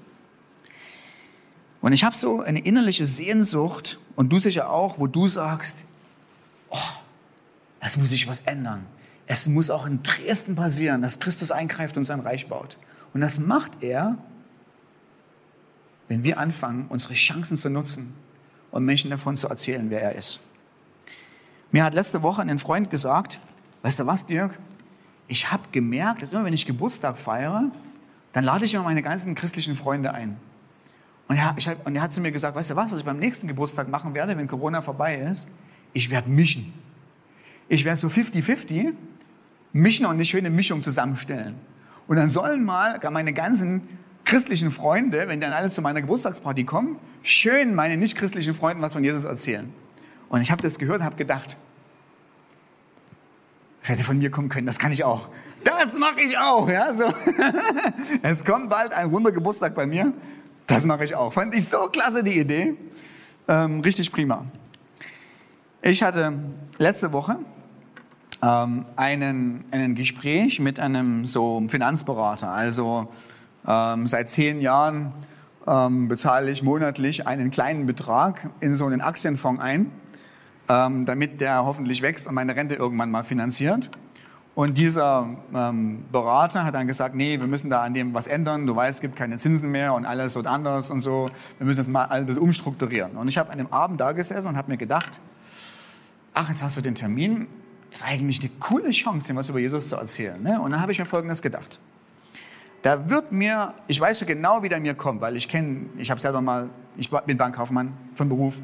[1.82, 5.86] Und ich habe so eine innerliche Sehnsucht, und du sicher auch, wo du sagst,
[6.70, 6.78] oh,
[7.80, 8.86] es muss sich was ändern.
[9.28, 12.78] Es muss auch in Dresden passieren, dass Christus eingreift und sein Reich baut.
[13.14, 14.18] Und das macht er,
[16.10, 18.14] wenn wir anfangen, unsere Chancen zu nutzen
[18.72, 20.42] und Menschen davon zu erzählen, wer er ist.
[21.72, 23.40] Mir hat letzte Woche ein Freund gesagt,
[23.84, 24.58] weißt du was, Dirk?
[25.28, 27.72] Ich habe gemerkt, dass immer wenn ich Geburtstag feiere,
[28.34, 30.38] dann lade ich immer meine ganzen christlichen Freunde ein.
[31.30, 33.20] Und er, hab, und er hat zu mir gesagt, weißt du was, was ich beim
[33.20, 35.48] nächsten Geburtstag machen werde, wenn Corona vorbei ist?
[35.94, 36.74] Ich werde mischen.
[37.68, 38.94] Ich werde so 50-50
[39.72, 41.54] mischen und eine schöne Mischung zusammenstellen.
[42.08, 43.88] Und dann sollen mal meine ganzen
[44.26, 48.94] christlichen Freunde, wenn dann alle zu meiner Geburtstagsparty kommen, schön meine nicht christlichen Freunden was
[48.94, 49.72] von Jesus erzählen.
[50.30, 51.58] Und ich habe das gehört und habe gedacht,
[53.82, 55.30] das hätte von mir kommen können, das kann ich auch.
[55.64, 57.14] Das mache ich auch, ja, so.
[58.24, 60.14] Es kommt bald ein Wundergeburtstag bei mir.
[60.70, 61.34] Das mache ich auch.
[61.34, 62.76] Fand ich so klasse die Idee.
[63.48, 64.46] Ähm, richtig prima.
[65.82, 66.32] Ich hatte
[66.78, 67.38] letzte Woche
[68.44, 72.52] ähm, einen, einen Gespräch mit einem so Finanzberater.
[72.52, 73.12] Also
[73.68, 75.12] ähm, seit zehn Jahren
[75.66, 79.92] ähm, bezahle ich monatlich einen kleinen Betrag in so einen Aktienfonds ein,
[80.70, 83.90] ähm, damit der hoffentlich wächst und meine Rente irgendwann mal finanziert.
[84.60, 88.68] Und dieser ähm, Berater hat dann gesagt, nee, wir müssen da an dem was ändern.
[88.68, 91.30] Du weißt, es gibt keine Zinsen mehr und alles wird anders und so.
[91.60, 93.16] Wir müssen das mal alles umstrukturieren.
[93.16, 95.22] Und ich habe an dem Abend da gesessen und habe mir gedacht,
[96.34, 97.48] ach, jetzt hast du den Termin.
[97.94, 100.44] Ist eigentlich eine coole Chance, dem was über Jesus zu erzählen.
[100.44, 100.60] Ne?
[100.60, 101.80] Und dann habe ich mir Folgendes gedacht.
[102.82, 106.12] Da wird mir, ich weiß so genau, wie der mir kommt, weil ich kenne, ich
[106.12, 108.56] habe selber mal, ich bin Bankkaufmann von Beruf.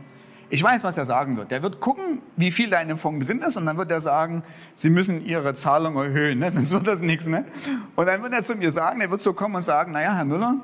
[0.55, 1.51] Ich weiß, was er sagen wird.
[1.51, 3.99] Der wird gucken, wie viel da in dem Fonds drin ist und dann wird er
[3.99, 4.41] sagen,
[4.73, 6.49] Sie müssen Ihre Zahlung erhöhen, ne?
[6.55, 7.27] sonst wird das nichts.
[7.27, 7.43] Ne?
[7.97, 10.23] Und dann wird er zu mir sagen, er wird so kommen und sagen, naja, Herr
[10.23, 10.55] Müller,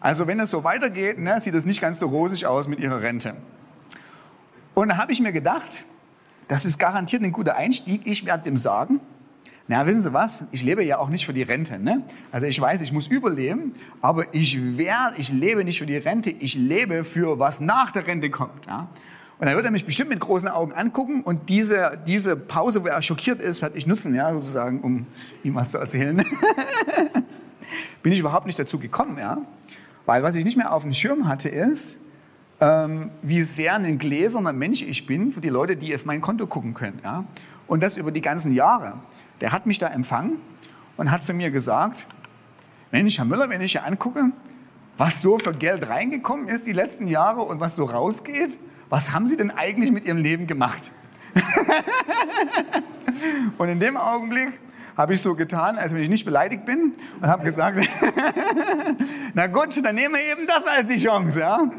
[0.00, 3.00] also wenn es so weitergeht, ne, sieht es nicht ganz so rosig aus mit Ihrer
[3.00, 3.34] Rente.
[4.74, 5.86] Und da habe ich mir gedacht,
[6.48, 8.06] das ist garantiert ein guter Einstieg.
[8.06, 9.00] Ich werde dem sagen,
[9.66, 10.44] na, wissen Sie was?
[10.50, 11.78] Ich lebe ja auch nicht für die Rente.
[11.78, 12.02] Ne?
[12.32, 16.28] Also ich weiß, ich muss überleben, aber ich, werde, ich lebe nicht für die Rente,
[16.28, 18.66] ich lebe für was nach der Rente kommt.
[18.66, 18.88] Ja?
[19.42, 22.86] Und dann wird er mich bestimmt mit großen Augen angucken und diese, diese Pause, wo
[22.86, 25.06] er schockiert ist, werde ich nutzen, ja, sozusagen, um
[25.42, 26.24] ihm was zu erzählen.
[28.04, 29.38] Bin ich überhaupt nicht dazu gekommen, ja.
[30.06, 31.98] Weil was ich nicht mehr auf dem Schirm hatte, ist,
[32.60, 36.46] ähm, wie sehr ein gläserner Mensch ich bin für die Leute, die auf mein Konto
[36.46, 37.00] gucken können.
[37.02, 37.24] Ja?
[37.66, 39.00] Und das über die ganzen Jahre.
[39.40, 40.36] Der hat mich da empfangen
[40.96, 42.06] und hat zu mir gesagt,
[42.92, 44.30] Mensch, Herr Müller, wenn ich hier angucke,
[44.98, 48.56] was so für Geld reingekommen ist die letzten Jahre und was so rausgeht,
[48.92, 50.92] was haben Sie denn eigentlich mit Ihrem Leben gemacht?
[53.56, 54.60] und in dem Augenblick
[54.96, 57.78] habe ich so getan, als wenn ich nicht beleidigt bin und habe gesagt,
[59.34, 61.40] na gut, dann nehmen wir eben das als die Chance.
[61.40, 61.70] Ja?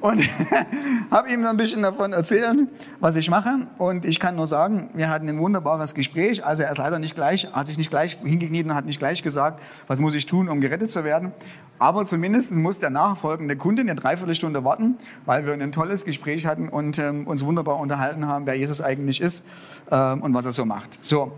[0.00, 0.22] Und
[1.10, 2.68] habe ihm ein bisschen davon erzählt,
[3.00, 3.66] was ich mache.
[3.78, 6.44] Und ich kann nur sagen, wir hatten ein wunderbares Gespräch.
[6.44, 9.22] Also er ist leider nicht gleich, hat sich nicht gleich hingekniet und hat nicht gleich
[9.22, 11.32] gesagt, was muss ich tun, um gerettet zu werden.
[11.78, 16.68] Aber zumindest muss der nachfolgende Kunde eine Dreiviertelstunde warten, weil wir ein tolles Gespräch hatten
[16.68, 19.42] und ähm, uns wunderbar unterhalten haben, wer Jesus eigentlich ist
[19.90, 20.98] ähm, und was er so macht.
[21.00, 21.32] So,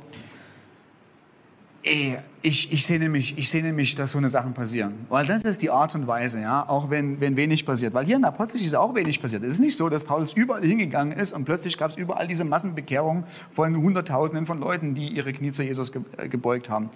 [1.84, 5.06] ey, ich, ich sehne mich, ich sehne mich, dass so eine Sachen passieren.
[5.08, 7.94] Weil das ist die Art und Weise, ja, auch wenn, wenn wenig passiert.
[7.94, 9.42] Weil hier in der Apostel ist auch wenig passiert.
[9.42, 12.44] Es ist nicht so, dass Paulus überall hingegangen ist und plötzlich gab es überall diese
[12.44, 16.90] Massenbekehrung von Hunderttausenden von Leuten, die ihre Knie zu Jesus ge äh, gebeugt haben.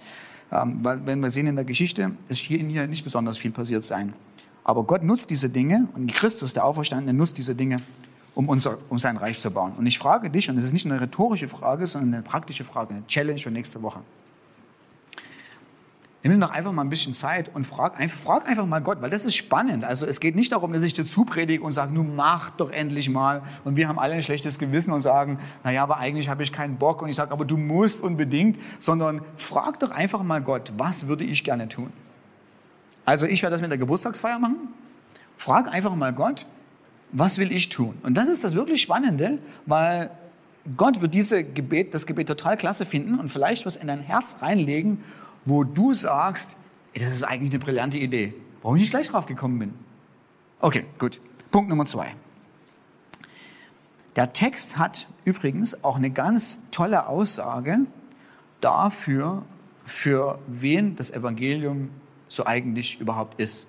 [0.51, 3.83] Ähm, weil, wenn wir sehen in der Geschichte, ist hier, hier nicht besonders viel passiert
[3.83, 4.13] sein.
[4.63, 7.77] Aber Gott nutzt diese Dinge und Christus, der Auferstandene, nutzt diese Dinge,
[8.35, 9.73] um, unser, um sein Reich zu bauen.
[9.77, 12.93] Und ich frage dich, und es ist nicht eine rhetorische Frage, sondern eine praktische Frage,
[12.93, 14.01] eine Challenge für nächste Woche.
[16.23, 19.09] Nimm dir doch einfach mal ein bisschen Zeit und frag, frag einfach mal Gott, weil
[19.09, 19.85] das ist spannend.
[19.85, 23.09] Also es geht nicht darum, dass ich dir zupredige und sage, nun mach doch endlich
[23.09, 23.43] mal.
[23.63, 26.77] Und wir haben alle ein schlechtes Gewissen und sagen, naja, aber eigentlich habe ich keinen
[26.77, 27.01] Bock.
[27.01, 28.59] Und ich sage, aber du musst unbedingt.
[28.79, 31.93] Sondern frag doch einfach mal Gott, was würde ich gerne tun?
[33.05, 34.57] Also ich werde das mit der Geburtstagsfeier machen.
[35.37, 36.45] Frag einfach mal Gott,
[37.11, 37.95] was will ich tun?
[38.03, 40.09] Und das ist das wirklich Spannende, weil
[40.75, 44.41] Gott wird diese Gebet, das Gebet total klasse finden und vielleicht was in dein Herz
[44.41, 45.03] reinlegen,
[45.47, 46.55] wo du sagst,
[46.93, 48.33] ey, das ist eigentlich eine brillante Idee.
[48.61, 49.73] Warum ich nicht gleich drauf gekommen bin?
[50.59, 51.21] Okay, gut.
[51.51, 52.15] Punkt Nummer zwei.
[54.15, 57.79] Der Text hat übrigens auch eine ganz tolle Aussage
[58.61, 59.43] dafür,
[59.85, 61.89] für wen das Evangelium
[62.27, 63.67] so eigentlich überhaupt ist.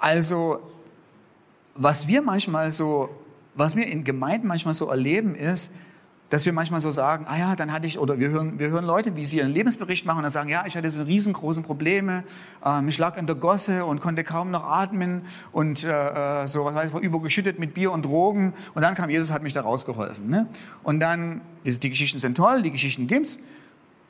[0.00, 0.60] Also
[1.74, 3.08] was wir manchmal so,
[3.54, 5.72] was wir in Gemeinden manchmal so erleben, ist,
[6.30, 8.84] dass wir manchmal so sagen, ah ja, dann hatte ich, oder wir hören, wir hören
[8.84, 12.24] Leute, wie sie ihren Lebensbericht machen und dann sagen, ja, ich hatte so riesengroße Probleme,
[12.64, 16.64] ähm, ich lag in der Gosse und konnte kaum noch atmen und äh, äh so,
[16.64, 19.52] was weiß ich, war übergeschüttet mit Bier und Drogen und dann kam Jesus, hat mich
[19.52, 20.28] da rausgeholfen.
[20.28, 20.48] Ne?
[20.82, 23.38] Und dann, die Geschichten sind toll, die Geschichten gibt's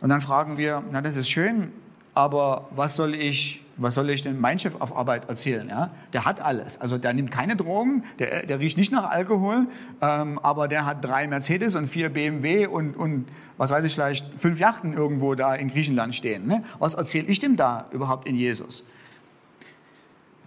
[0.01, 1.73] und dann fragen wir, na, das ist schön,
[2.15, 5.69] aber was soll ich, was soll ich denn mein Chef auf Arbeit erzählen?
[5.69, 5.91] Ja?
[6.13, 6.81] Der hat alles.
[6.81, 9.67] Also der nimmt keine Drogen, der, der riecht nicht nach Alkohol,
[10.01, 14.27] ähm, aber der hat drei Mercedes und vier BMW und, und was weiß ich vielleicht,
[14.39, 16.47] fünf Yachten irgendwo da in Griechenland stehen.
[16.47, 16.65] Ne?
[16.79, 18.83] Was erzähle ich dem da überhaupt in Jesus?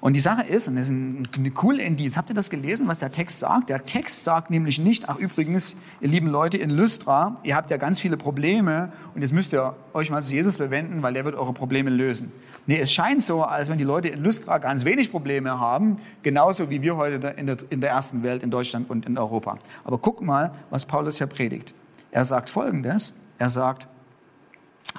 [0.02, 3.00] Und die Sache ist, und das ist eine coole Indiz, habt ihr das gelesen, was
[3.00, 3.70] der Text sagt?
[3.70, 7.76] Der Text sagt nämlich nicht, ach übrigens, ihr lieben Leute in Lystra, ihr habt ja
[7.76, 11.36] ganz viele Probleme und jetzt müsst ihr euch mal zu Jesus bewenden, weil der wird
[11.36, 12.32] eure Probleme lösen.
[12.66, 16.70] Nee, es scheint so, als wenn die Leute in Lystra ganz wenig Probleme haben, genauso
[16.70, 19.58] wie wir heute in der, in der ersten Welt, in Deutschland und in Europa.
[19.84, 21.74] Aber guck mal, was Paulus hier predigt.
[22.12, 23.88] Er sagt Folgendes, er sagt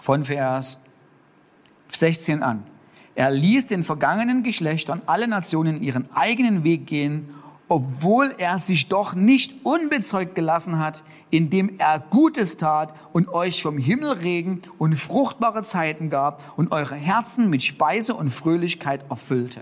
[0.00, 0.78] von Vers
[1.88, 2.64] 16 an,
[3.14, 7.28] er ließ den vergangenen Geschlechtern alle Nationen ihren eigenen Weg gehen,
[7.68, 13.78] obwohl er sich doch nicht unbezeugt gelassen hat, indem er Gutes tat und euch vom
[13.78, 19.60] Himmel Regen und fruchtbare Zeiten gab und eure Herzen mit Speise und Fröhlichkeit erfüllte.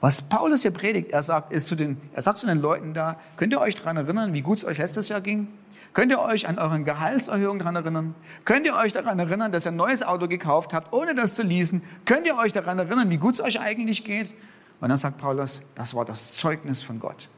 [0.00, 3.20] Was Paulus hier predigt, er sagt, ist zu den, er sagt zu den Leuten da,
[3.36, 5.48] könnt ihr euch daran erinnern, wie gut es euch letztes Jahr ging?
[5.92, 8.14] Könnt ihr euch an euren Gehaltserhöhung daran erinnern?
[8.44, 11.42] Könnt ihr euch daran erinnern, dass ihr ein neues Auto gekauft habt, ohne das zu
[11.42, 11.82] leasen?
[12.04, 14.32] Könnt ihr euch daran erinnern, wie gut es euch eigentlich geht?
[14.80, 17.28] Und dann sagt Paulus, das war das Zeugnis von Gott.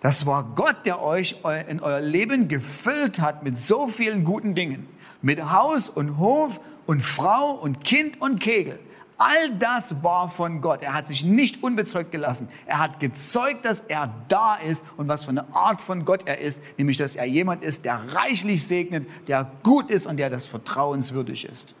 [0.00, 4.86] Das war Gott, der euch in euer Leben gefüllt hat mit so vielen guten Dingen.
[5.22, 8.78] Mit Haus und Hof und Frau und Kind und Kegel.
[9.20, 10.80] All das war von Gott.
[10.80, 12.48] Er hat sich nicht unbezeugt gelassen.
[12.66, 16.38] Er hat gezeugt, dass er da ist und was für eine Art von Gott er
[16.38, 20.46] ist, nämlich dass er jemand ist, der reichlich segnet, der gut ist und der das
[20.46, 21.74] vertrauenswürdig ist.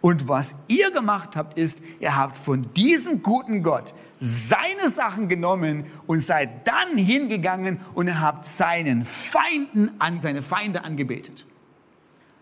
[0.00, 5.86] Und was ihr gemacht habt, ist, ihr habt von diesem guten Gott seine Sachen genommen
[6.08, 11.46] und seid dann hingegangen und habt seinen Feinden an, seine Feinde angebetet.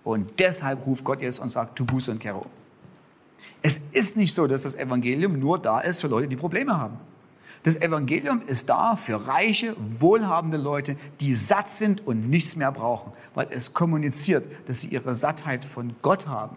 [0.05, 2.47] Und deshalb ruft Gott jetzt und sagt, tu Buße und Kero.
[3.63, 6.99] Es ist nicht so, dass das Evangelium nur da ist für Leute, die Probleme haben.
[7.63, 13.13] Das Evangelium ist da für reiche, wohlhabende Leute, die satt sind und nichts mehr brauchen,
[13.35, 16.57] weil es kommuniziert, dass sie ihre Sattheit von Gott haben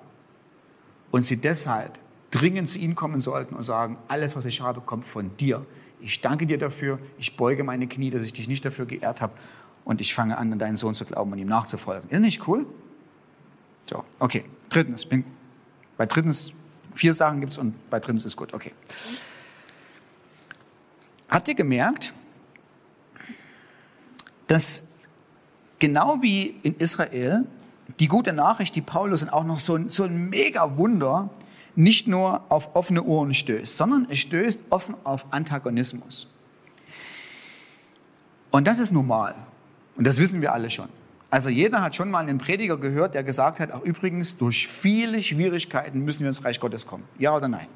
[1.12, 2.00] und sie deshalb
[2.32, 5.66] dringend zu ihm kommen sollten und sagen, alles, was ich habe, kommt von dir.
[6.02, 9.34] Ich danke dir dafür, ich beuge meine Knie, dass ich dich nicht dafür geehrt habe
[9.86, 12.10] und ich fange an, an deinen Sohn zu glauben und ihm nachzufolgen.
[12.10, 12.66] Ist nicht cool?
[13.88, 14.44] So, okay.
[14.70, 15.24] Drittens, bin,
[15.98, 16.54] bei drittens
[16.96, 18.54] Vier Sachen gibt es und bei drin ist es gut.
[18.54, 18.72] Okay.
[21.30, 22.14] Habt ihr gemerkt,
[24.48, 24.84] dass
[25.80, 27.46] genau wie in Israel
[28.00, 31.30] die gute Nachricht, die Paulus und auch noch so ein, so ein mega Wunder
[31.76, 36.28] nicht nur auf offene Ohren stößt, sondern es stößt offen auf Antagonismus.
[38.52, 39.36] Und das ist normal.
[39.98, 40.88] Und das wissen wir alle schon.
[41.36, 45.22] Also jeder hat schon mal einen Prediger gehört, der gesagt hat, auch übrigens, durch viele
[45.22, 47.04] Schwierigkeiten müssen wir ins Reich Gottes kommen.
[47.20, 47.68] Ja oder nein?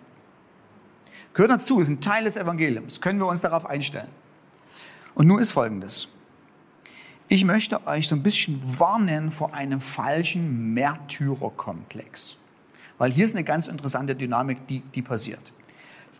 [1.34, 3.02] Gehört dazu, ist ein Teil des Evangeliums.
[3.02, 4.08] Können wir uns darauf einstellen.
[5.14, 6.08] Und nun ist Folgendes.
[7.28, 12.38] Ich möchte euch so ein bisschen warnen vor einem falschen Märtyrerkomplex.
[12.98, 15.52] Weil hier ist eine ganz interessante Dynamik, die, die passiert.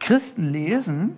[0.02, 1.16] Christen lesen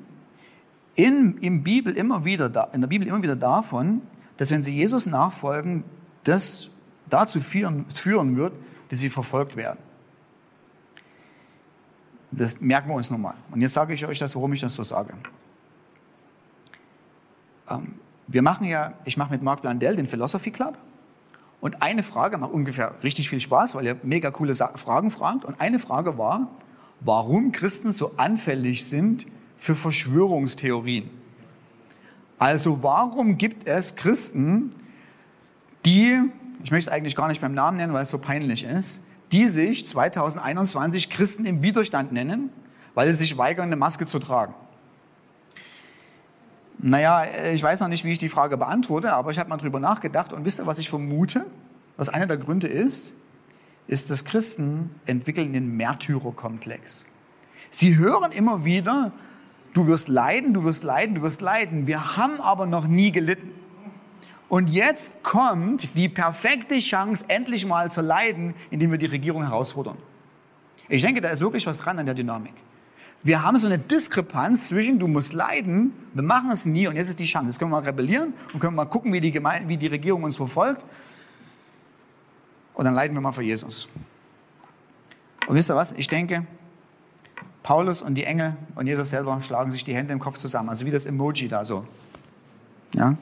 [0.94, 4.04] in, in, Bibel immer wieder in der Bibel immer wieder davon,
[4.38, 5.84] dass wenn sie Jesus nachfolgen,
[6.24, 6.70] das
[7.10, 7.86] dazu führen,
[8.38, 8.54] wird,
[8.90, 9.80] dass sie verfolgt werden.
[12.32, 13.36] Das merken wir uns nochmal.
[13.52, 15.14] Und jetzt sage ich euch das, warum ich das so sage.
[17.70, 17.96] Ähm,
[18.28, 20.78] wir machen ja, ich mache mit Marc Blandell den Philosophy Club.
[21.60, 25.46] Und eine Frage macht ungefähr richtig viel Spaß, weil er mega coole Fragen fragt.
[25.46, 26.48] Und eine Frage war,
[27.02, 31.10] warum Christen so anfällig sind für Verschwörungstheorien.
[32.40, 34.74] Also warum gibt es Christen,
[35.86, 36.20] die,
[36.63, 39.48] ich möchte es eigentlich gar nicht beim Namen nennen, weil es so peinlich ist, die
[39.48, 42.50] sich 2021 Christen im Widerstand nennen,
[42.94, 44.54] weil sie sich weigern, eine Maske zu tragen.
[46.84, 49.80] Naja, ich weiß noch nicht, wie ich die Frage beantworte, aber ich habe mal drüber
[49.80, 51.46] nachgedacht und wisst ihr, was ich vermute?
[51.96, 53.13] Was einer der Gründe ist?
[53.88, 57.06] Ist, dass Christen entwickeln den Märtyrerkomplex.
[57.70, 59.12] Sie hören immer wieder,
[59.74, 61.88] du wirst leiden, du wirst leiden, du wirst leiden.
[61.88, 63.52] Wir haben aber noch nie gelitten.
[64.52, 69.96] Und jetzt kommt die perfekte Chance, endlich mal zu leiden, indem wir die Regierung herausfordern.
[70.90, 72.52] Ich denke, da ist wirklich was dran an der Dynamik.
[73.24, 77.08] Wir haben so eine Diskrepanz zwischen, du musst leiden, wir machen es nie und jetzt
[77.08, 77.48] ist die Chance.
[77.48, 80.24] Jetzt können wir mal rebellieren und können mal gucken, wie die, Gemeinde, wie die Regierung
[80.24, 80.84] uns verfolgt.
[82.74, 83.88] Und dann leiden wir mal für Jesus.
[85.48, 85.94] Und wisst ihr was?
[85.94, 86.46] Ich denke,
[87.64, 90.86] Paulus und die Engel und Jesus selber schlagen sich die Hände im Kopf zusammen, also
[90.86, 91.86] wie das Emoji da so.
[92.94, 93.16] Ja?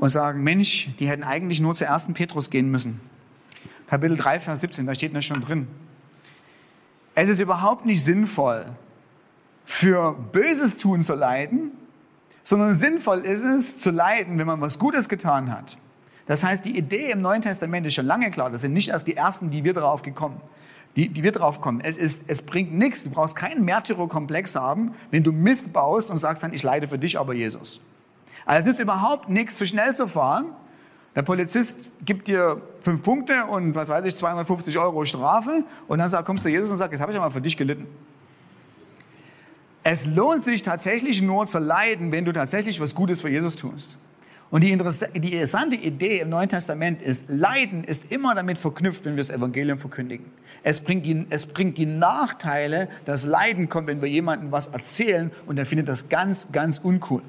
[0.00, 3.02] Und sagen, Mensch, die hätten eigentlich nur zur ersten Petrus gehen müssen.
[3.86, 5.68] Kapitel 3, Vers 17, da steht das schon drin.
[7.14, 8.64] Es ist überhaupt nicht sinnvoll,
[9.66, 11.72] für Böses tun zu leiden,
[12.44, 15.76] sondern sinnvoll ist es zu leiden, wenn man was Gutes getan hat.
[16.24, 18.48] Das heißt, die Idee im Neuen Testament ist schon lange klar.
[18.48, 20.40] Das sind nicht erst die ersten, die wir drauf gekommen,
[20.96, 21.82] die, die wir drauf kommen.
[21.82, 23.04] Es ist, es bringt nichts.
[23.04, 26.98] Du brauchst keinen Märtyrerkomplex haben, wenn du Mist baust und sagst dann, ich leide für
[26.98, 27.82] dich, aber Jesus.
[28.50, 30.46] Also es ist überhaupt nichts, zu schnell zu fahren.
[31.14, 36.10] Der Polizist gibt dir fünf Punkte und was weiß ich, 250 Euro Strafe und dann
[36.24, 37.86] kommst du zu Jesus und sagst, jetzt habe ich ja mal für dich gelitten.
[39.84, 43.96] Es lohnt sich tatsächlich nur zu leiden, wenn du tatsächlich was Gutes für Jesus tust.
[44.50, 44.76] Und die,
[45.20, 49.30] die interessante Idee im Neuen Testament ist, Leiden ist immer damit verknüpft, wenn wir das
[49.30, 50.26] Evangelium verkündigen.
[50.64, 55.30] Es bringt, die, es bringt die Nachteile, dass Leiden kommt, wenn wir jemandem was erzählen
[55.46, 57.22] und er findet das ganz, ganz uncool.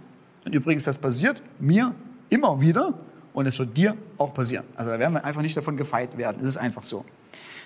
[0.45, 1.93] Und übrigens, das passiert mir
[2.30, 2.93] immer wieder
[3.34, 4.65] und es wird dir auch passieren.
[4.75, 6.41] Also da werden wir einfach nicht davon gefeit werden.
[6.41, 7.06] Es ist einfach so.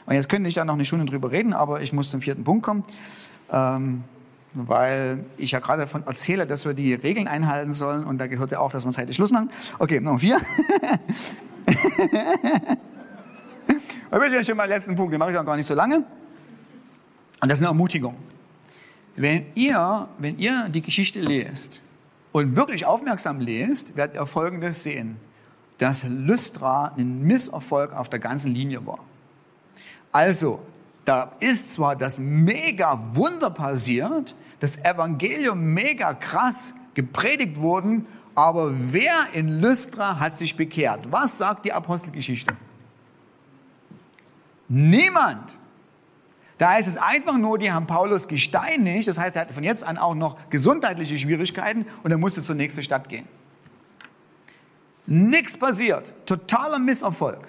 [0.06, 2.44] Und jetzt könnte ich da noch eine Stunde drüber reden, aber ich muss zum vierten
[2.44, 2.84] Punkt kommen,
[3.52, 4.04] ähm,
[4.54, 8.52] weil ich ja gerade davon erzähle, dass wir die Regeln einhalten sollen und da gehört
[8.52, 9.50] ja auch, dass wir zeitlich Schluss machen.
[9.80, 10.40] Okay, noch vier.
[14.12, 15.98] Da bin ich schon mal letzten Punkt, den mache ich auch gar nicht so lange.
[17.42, 18.16] Und das ist eine Ermutigung.
[19.18, 21.82] Wenn ihr, wenn ihr die Geschichte lest,
[22.36, 25.16] und wirklich aufmerksam lest, werdet ihr Folgendes sehen,
[25.78, 29.00] dass Lystra ein Misserfolg auf der ganzen Linie war.
[30.12, 30.60] Also,
[31.06, 39.28] da ist zwar das mega Wunder passiert, das Evangelium mega krass gepredigt worden, aber wer
[39.32, 41.10] in Lystra hat sich bekehrt?
[41.10, 42.54] Was sagt die Apostelgeschichte?
[44.68, 45.54] Niemand.
[46.58, 49.08] Da heißt es einfach nur, die haben Paulus gesteinigt.
[49.08, 52.56] Das heißt, er hatte von jetzt an auch noch gesundheitliche Schwierigkeiten und er musste zur
[52.56, 53.28] nächsten Stadt gehen.
[55.06, 56.14] Nichts passiert.
[56.26, 57.48] Totaler Misserfolg.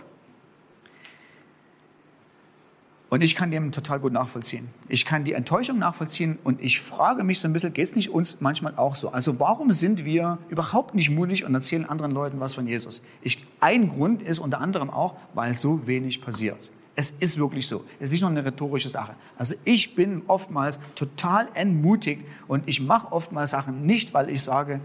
[3.09, 4.69] Und ich kann dem total gut nachvollziehen.
[4.88, 8.11] Ich kann die Enttäuschung nachvollziehen und ich frage mich so ein bisschen, geht es nicht
[8.11, 9.11] uns manchmal auch so?
[9.11, 13.01] Also warum sind wir überhaupt nicht mutig und erzählen anderen Leuten was von Jesus?
[13.23, 16.71] Ich, ein Grund ist unter anderem auch, weil so wenig passiert.
[16.98, 17.85] Es ist wirklich so.
[18.00, 19.14] Es ist nicht nur eine rhetorische Sache.
[19.37, 24.80] Also ich bin oftmals total entmutigt und ich mache oftmals Sachen nicht, weil ich sage,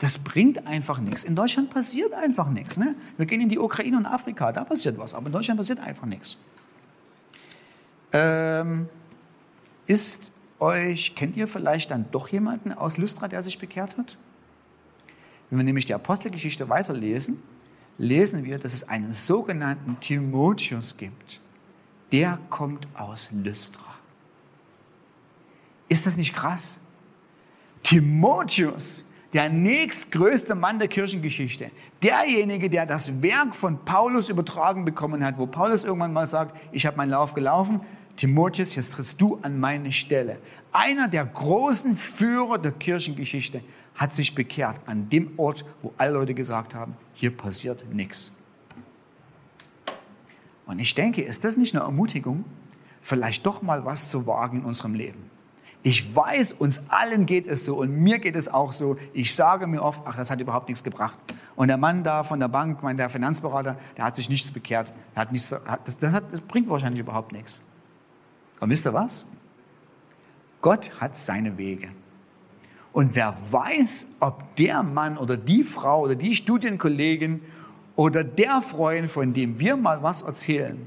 [0.00, 1.22] das bringt einfach nichts.
[1.22, 2.76] In Deutschland passiert einfach nichts.
[2.76, 2.96] Ne?
[3.16, 6.04] Wir gehen in die Ukraine und Afrika, da passiert was, aber in Deutschland passiert einfach
[6.04, 6.36] nichts.
[8.12, 8.88] Ähm,
[9.86, 14.18] ist euch, kennt ihr vielleicht dann doch jemanden aus Lystra, der sich bekehrt hat?
[15.48, 17.40] Wenn wir nämlich die Apostelgeschichte weiterlesen,
[17.98, 21.40] lesen wir, dass es einen sogenannten Timotheus gibt
[22.12, 23.94] der kommt aus Lystra.
[25.88, 26.78] Ist das nicht krass?
[27.82, 31.70] Timotheus, der nächstgrößte Mann der Kirchengeschichte,
[32.02, 36.86] derjenige, der das Werk von Paulus übertragen bekommen hat, wo Paulus irgendwann mal sagt, ich
[36.86, 37.80] habe meinen Lauf gelaufen,
[38.16, 40.38] Timotheus, jetzt trittst du an meine Stelle.
[40.70, 43.62] Einer der großen Führer der Kirchengeschichte
[43.94, 48.32] hat sich bekehrt an dem Ort, wo alle Leute gesagt haben, hier passiert nichts.
[50.66, 52.44] Und ich denke, ist das nicht eine Ermutigung,
[53.00, 55.30] vielleicht doch mal was zu wagen in unserem Leben?
[55.84, 58.96] Ich weiß, uns allen geht es so und mir geht es auch so.
[59.12, 61.18] Ich sage mir oft, ach, das hat überhaupt nichts gebracht.
[61.56, 64.92] Und der Mann da von der Bank, mein, der Finanzberater, der hat sich nichts bekehrt.
[65.14, 67.62] Der hat nichts, das, das, hat, das bringt wahrscheinlich überhaupt nichts.
[68.60, 69.26] Und wisst ihr was?
[70.60, 71.88] Gott hat seine Wege.
[72.92, 77.42] Und wer weiß, ob der Mann oder die Frau oder die Studienkollegin
[77.96, 80.86] oder der Freund, von dem wir mal was erzählen,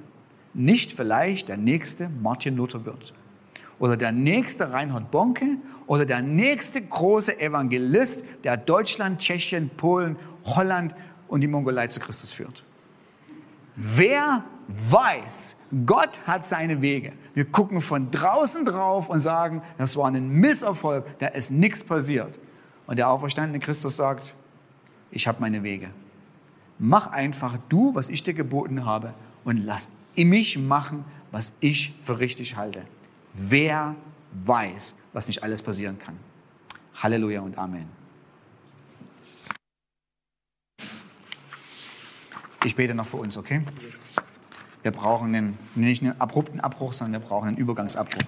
[0.53, 3.13] nicht vielleicht der nächste Martin Luther wird
[3.79, 10.95] oder der nächste Reinhard Bonke oder der nächste große Evangelist, der Deutschland, Tschechien, Polen, Holland
[11.27, 12.63] und die Mongolei zu Christus führt.
[13.75, 17.11] Wer weiß, Gott hat seine Wege.
[17.33, 22.39] Wir gucken von draußen drauf und sagen, das war ein Misserfolg, da ist nichts passiert.
[22.87, 24.35] Und der auferstandene Christus sagt,
[25.11, 25.89] ich habe meine Wege.
[26.77, 29.13] Mach einfach du, was ich dir geboten habe
[29.43, 32.85] und lass mich machen, was ich für richtig halte.
[33.33, 33.95] Wer
[34.31, 36.17] weiß, was nicht alles passieren kann.
[36.95, 37.87] Halleluja und Amen.
[42.63, 43.61] Ich bete noch für uns, okay?
[44.81, 48.23] Wir brauchen einen, nicht einen abrupten Abbruch, sondern wir brauchen einen Übergangsabbruch.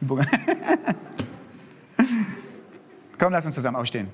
[0.00, 0.28] Übergang
[3.18, 4.08] Komm, lass uns zusammen aufstehen.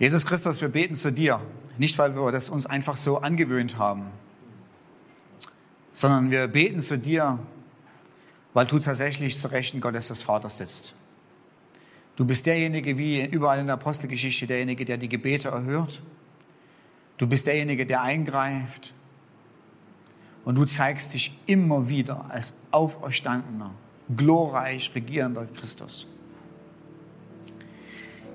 [0.00, 1.42] Jesus Christus, wir beten zu dir,
[1.76, 4.06] nicht weil wir das uns einfach so angewöhnt haben,
[5.92, 7.38] sondern wir beten zu dir,
[8.54, 10.94] weil du tatsächlich zur Rechten Gottes des Vaters sitzt.
[12.16, 16.00] Du bist derjenige, wie überall in der Apostelgeschichte, derjenige, der die Gebete erhört.
[17.18, 18.94] Du bist derjenige, der eingreift.
[20.46, 23.72] Und du zeigst dich immer wieder als auferstandener,
[24.16, 26.06] glorreich regierender Christus.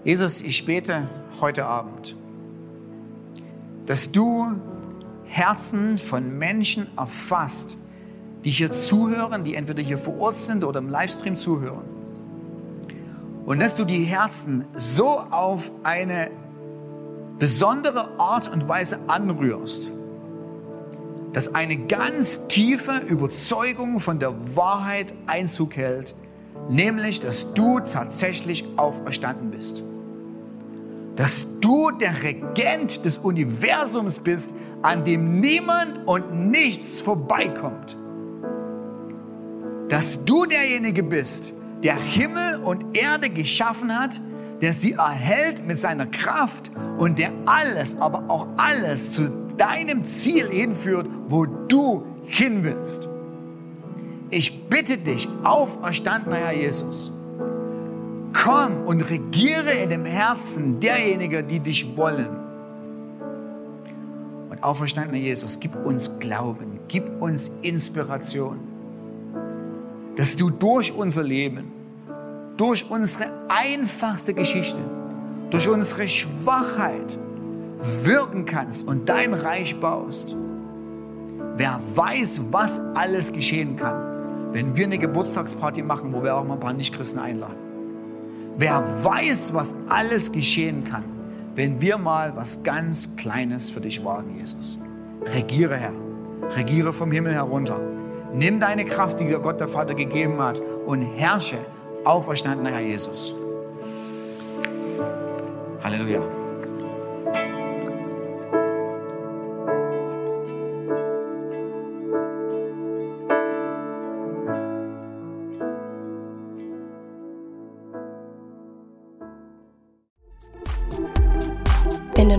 [0.06, 1.10] Jesus, ich bete
[1.41, 2.16] heute Abend,
[3.88, 4.45] dass du
[5.24, 7.76] Herzen von Menschen erfasst,
[8.43, 11.86] die hier zuhören, die entweder hier vor Ort sind oder im Livestream zuhören.
[13.47, 16.30] Und dass du die Herzen so auf eine
[17.39, 19.91] besondere Art und Weise anrührst,
[21.34, 26.14] dass eine ganz tiefe Überzeugung von der Wahrheit Einzug hält,
[26.70, 29.84] nämlich dass du tatsächlich auferstanden bist
[31.16, 37.97] dass du der Regent des Universums bist, an dem niemand und nichts vorbeikommt.
[39.89, 41.53] Dass du derjenige bist,
[41.84, 44.20] der Himmel und Erde geschaffen hat,
[44.61, 50.49] der sie erhält mit seiner Kraft und der alles, aber auch alles zu deinem Ziel
[50.49, 53.07] hinführt, wo du hin willst.
[54.32, 57.11] Ich bitte dich, auferstandener Herr Jesus,
[58.44, 62.30] Komm und regiere in dem Herzen derjenigen, die dich wollen.
[64.50, 68.60] Und auferstandener Jesus, gib uns Glauben, gib uns Inspiration,
[70.18, 71.72] dass du durch unser Leben,
[72.58, 74.80] durch unsere einfachste Geschichte,
[75.50, 77.18] durch unsere Schwachheit
[78.04, 80.36] wirken kannst und dein Reich baust.
[81.56, 86.56] Wer weiß, was alles geschehen kann, wenn wir eine Geburtstagsparty machen, wo wir auch mal
[86.56, 87.64] ein paar Nichtchristen einladen.
[88.58, 91.03] Wer weiß, was alles geschehen kann,
[91.56, 94.78] wenn wir mal was ganz Kleines für dich wagen, Jesus.
[95.26, 95.93] Regiere, Herr.
[96.56, 97.80] Regiere vom Himmel herunter.
[98.34, 101.58] Nimm deine Kraft, die dir Gott der Vater gegeben hat, und herrsche,
[102.06, 103.34] auferstandener Herr Jesus.
[105.84, 106.45] Halleluja.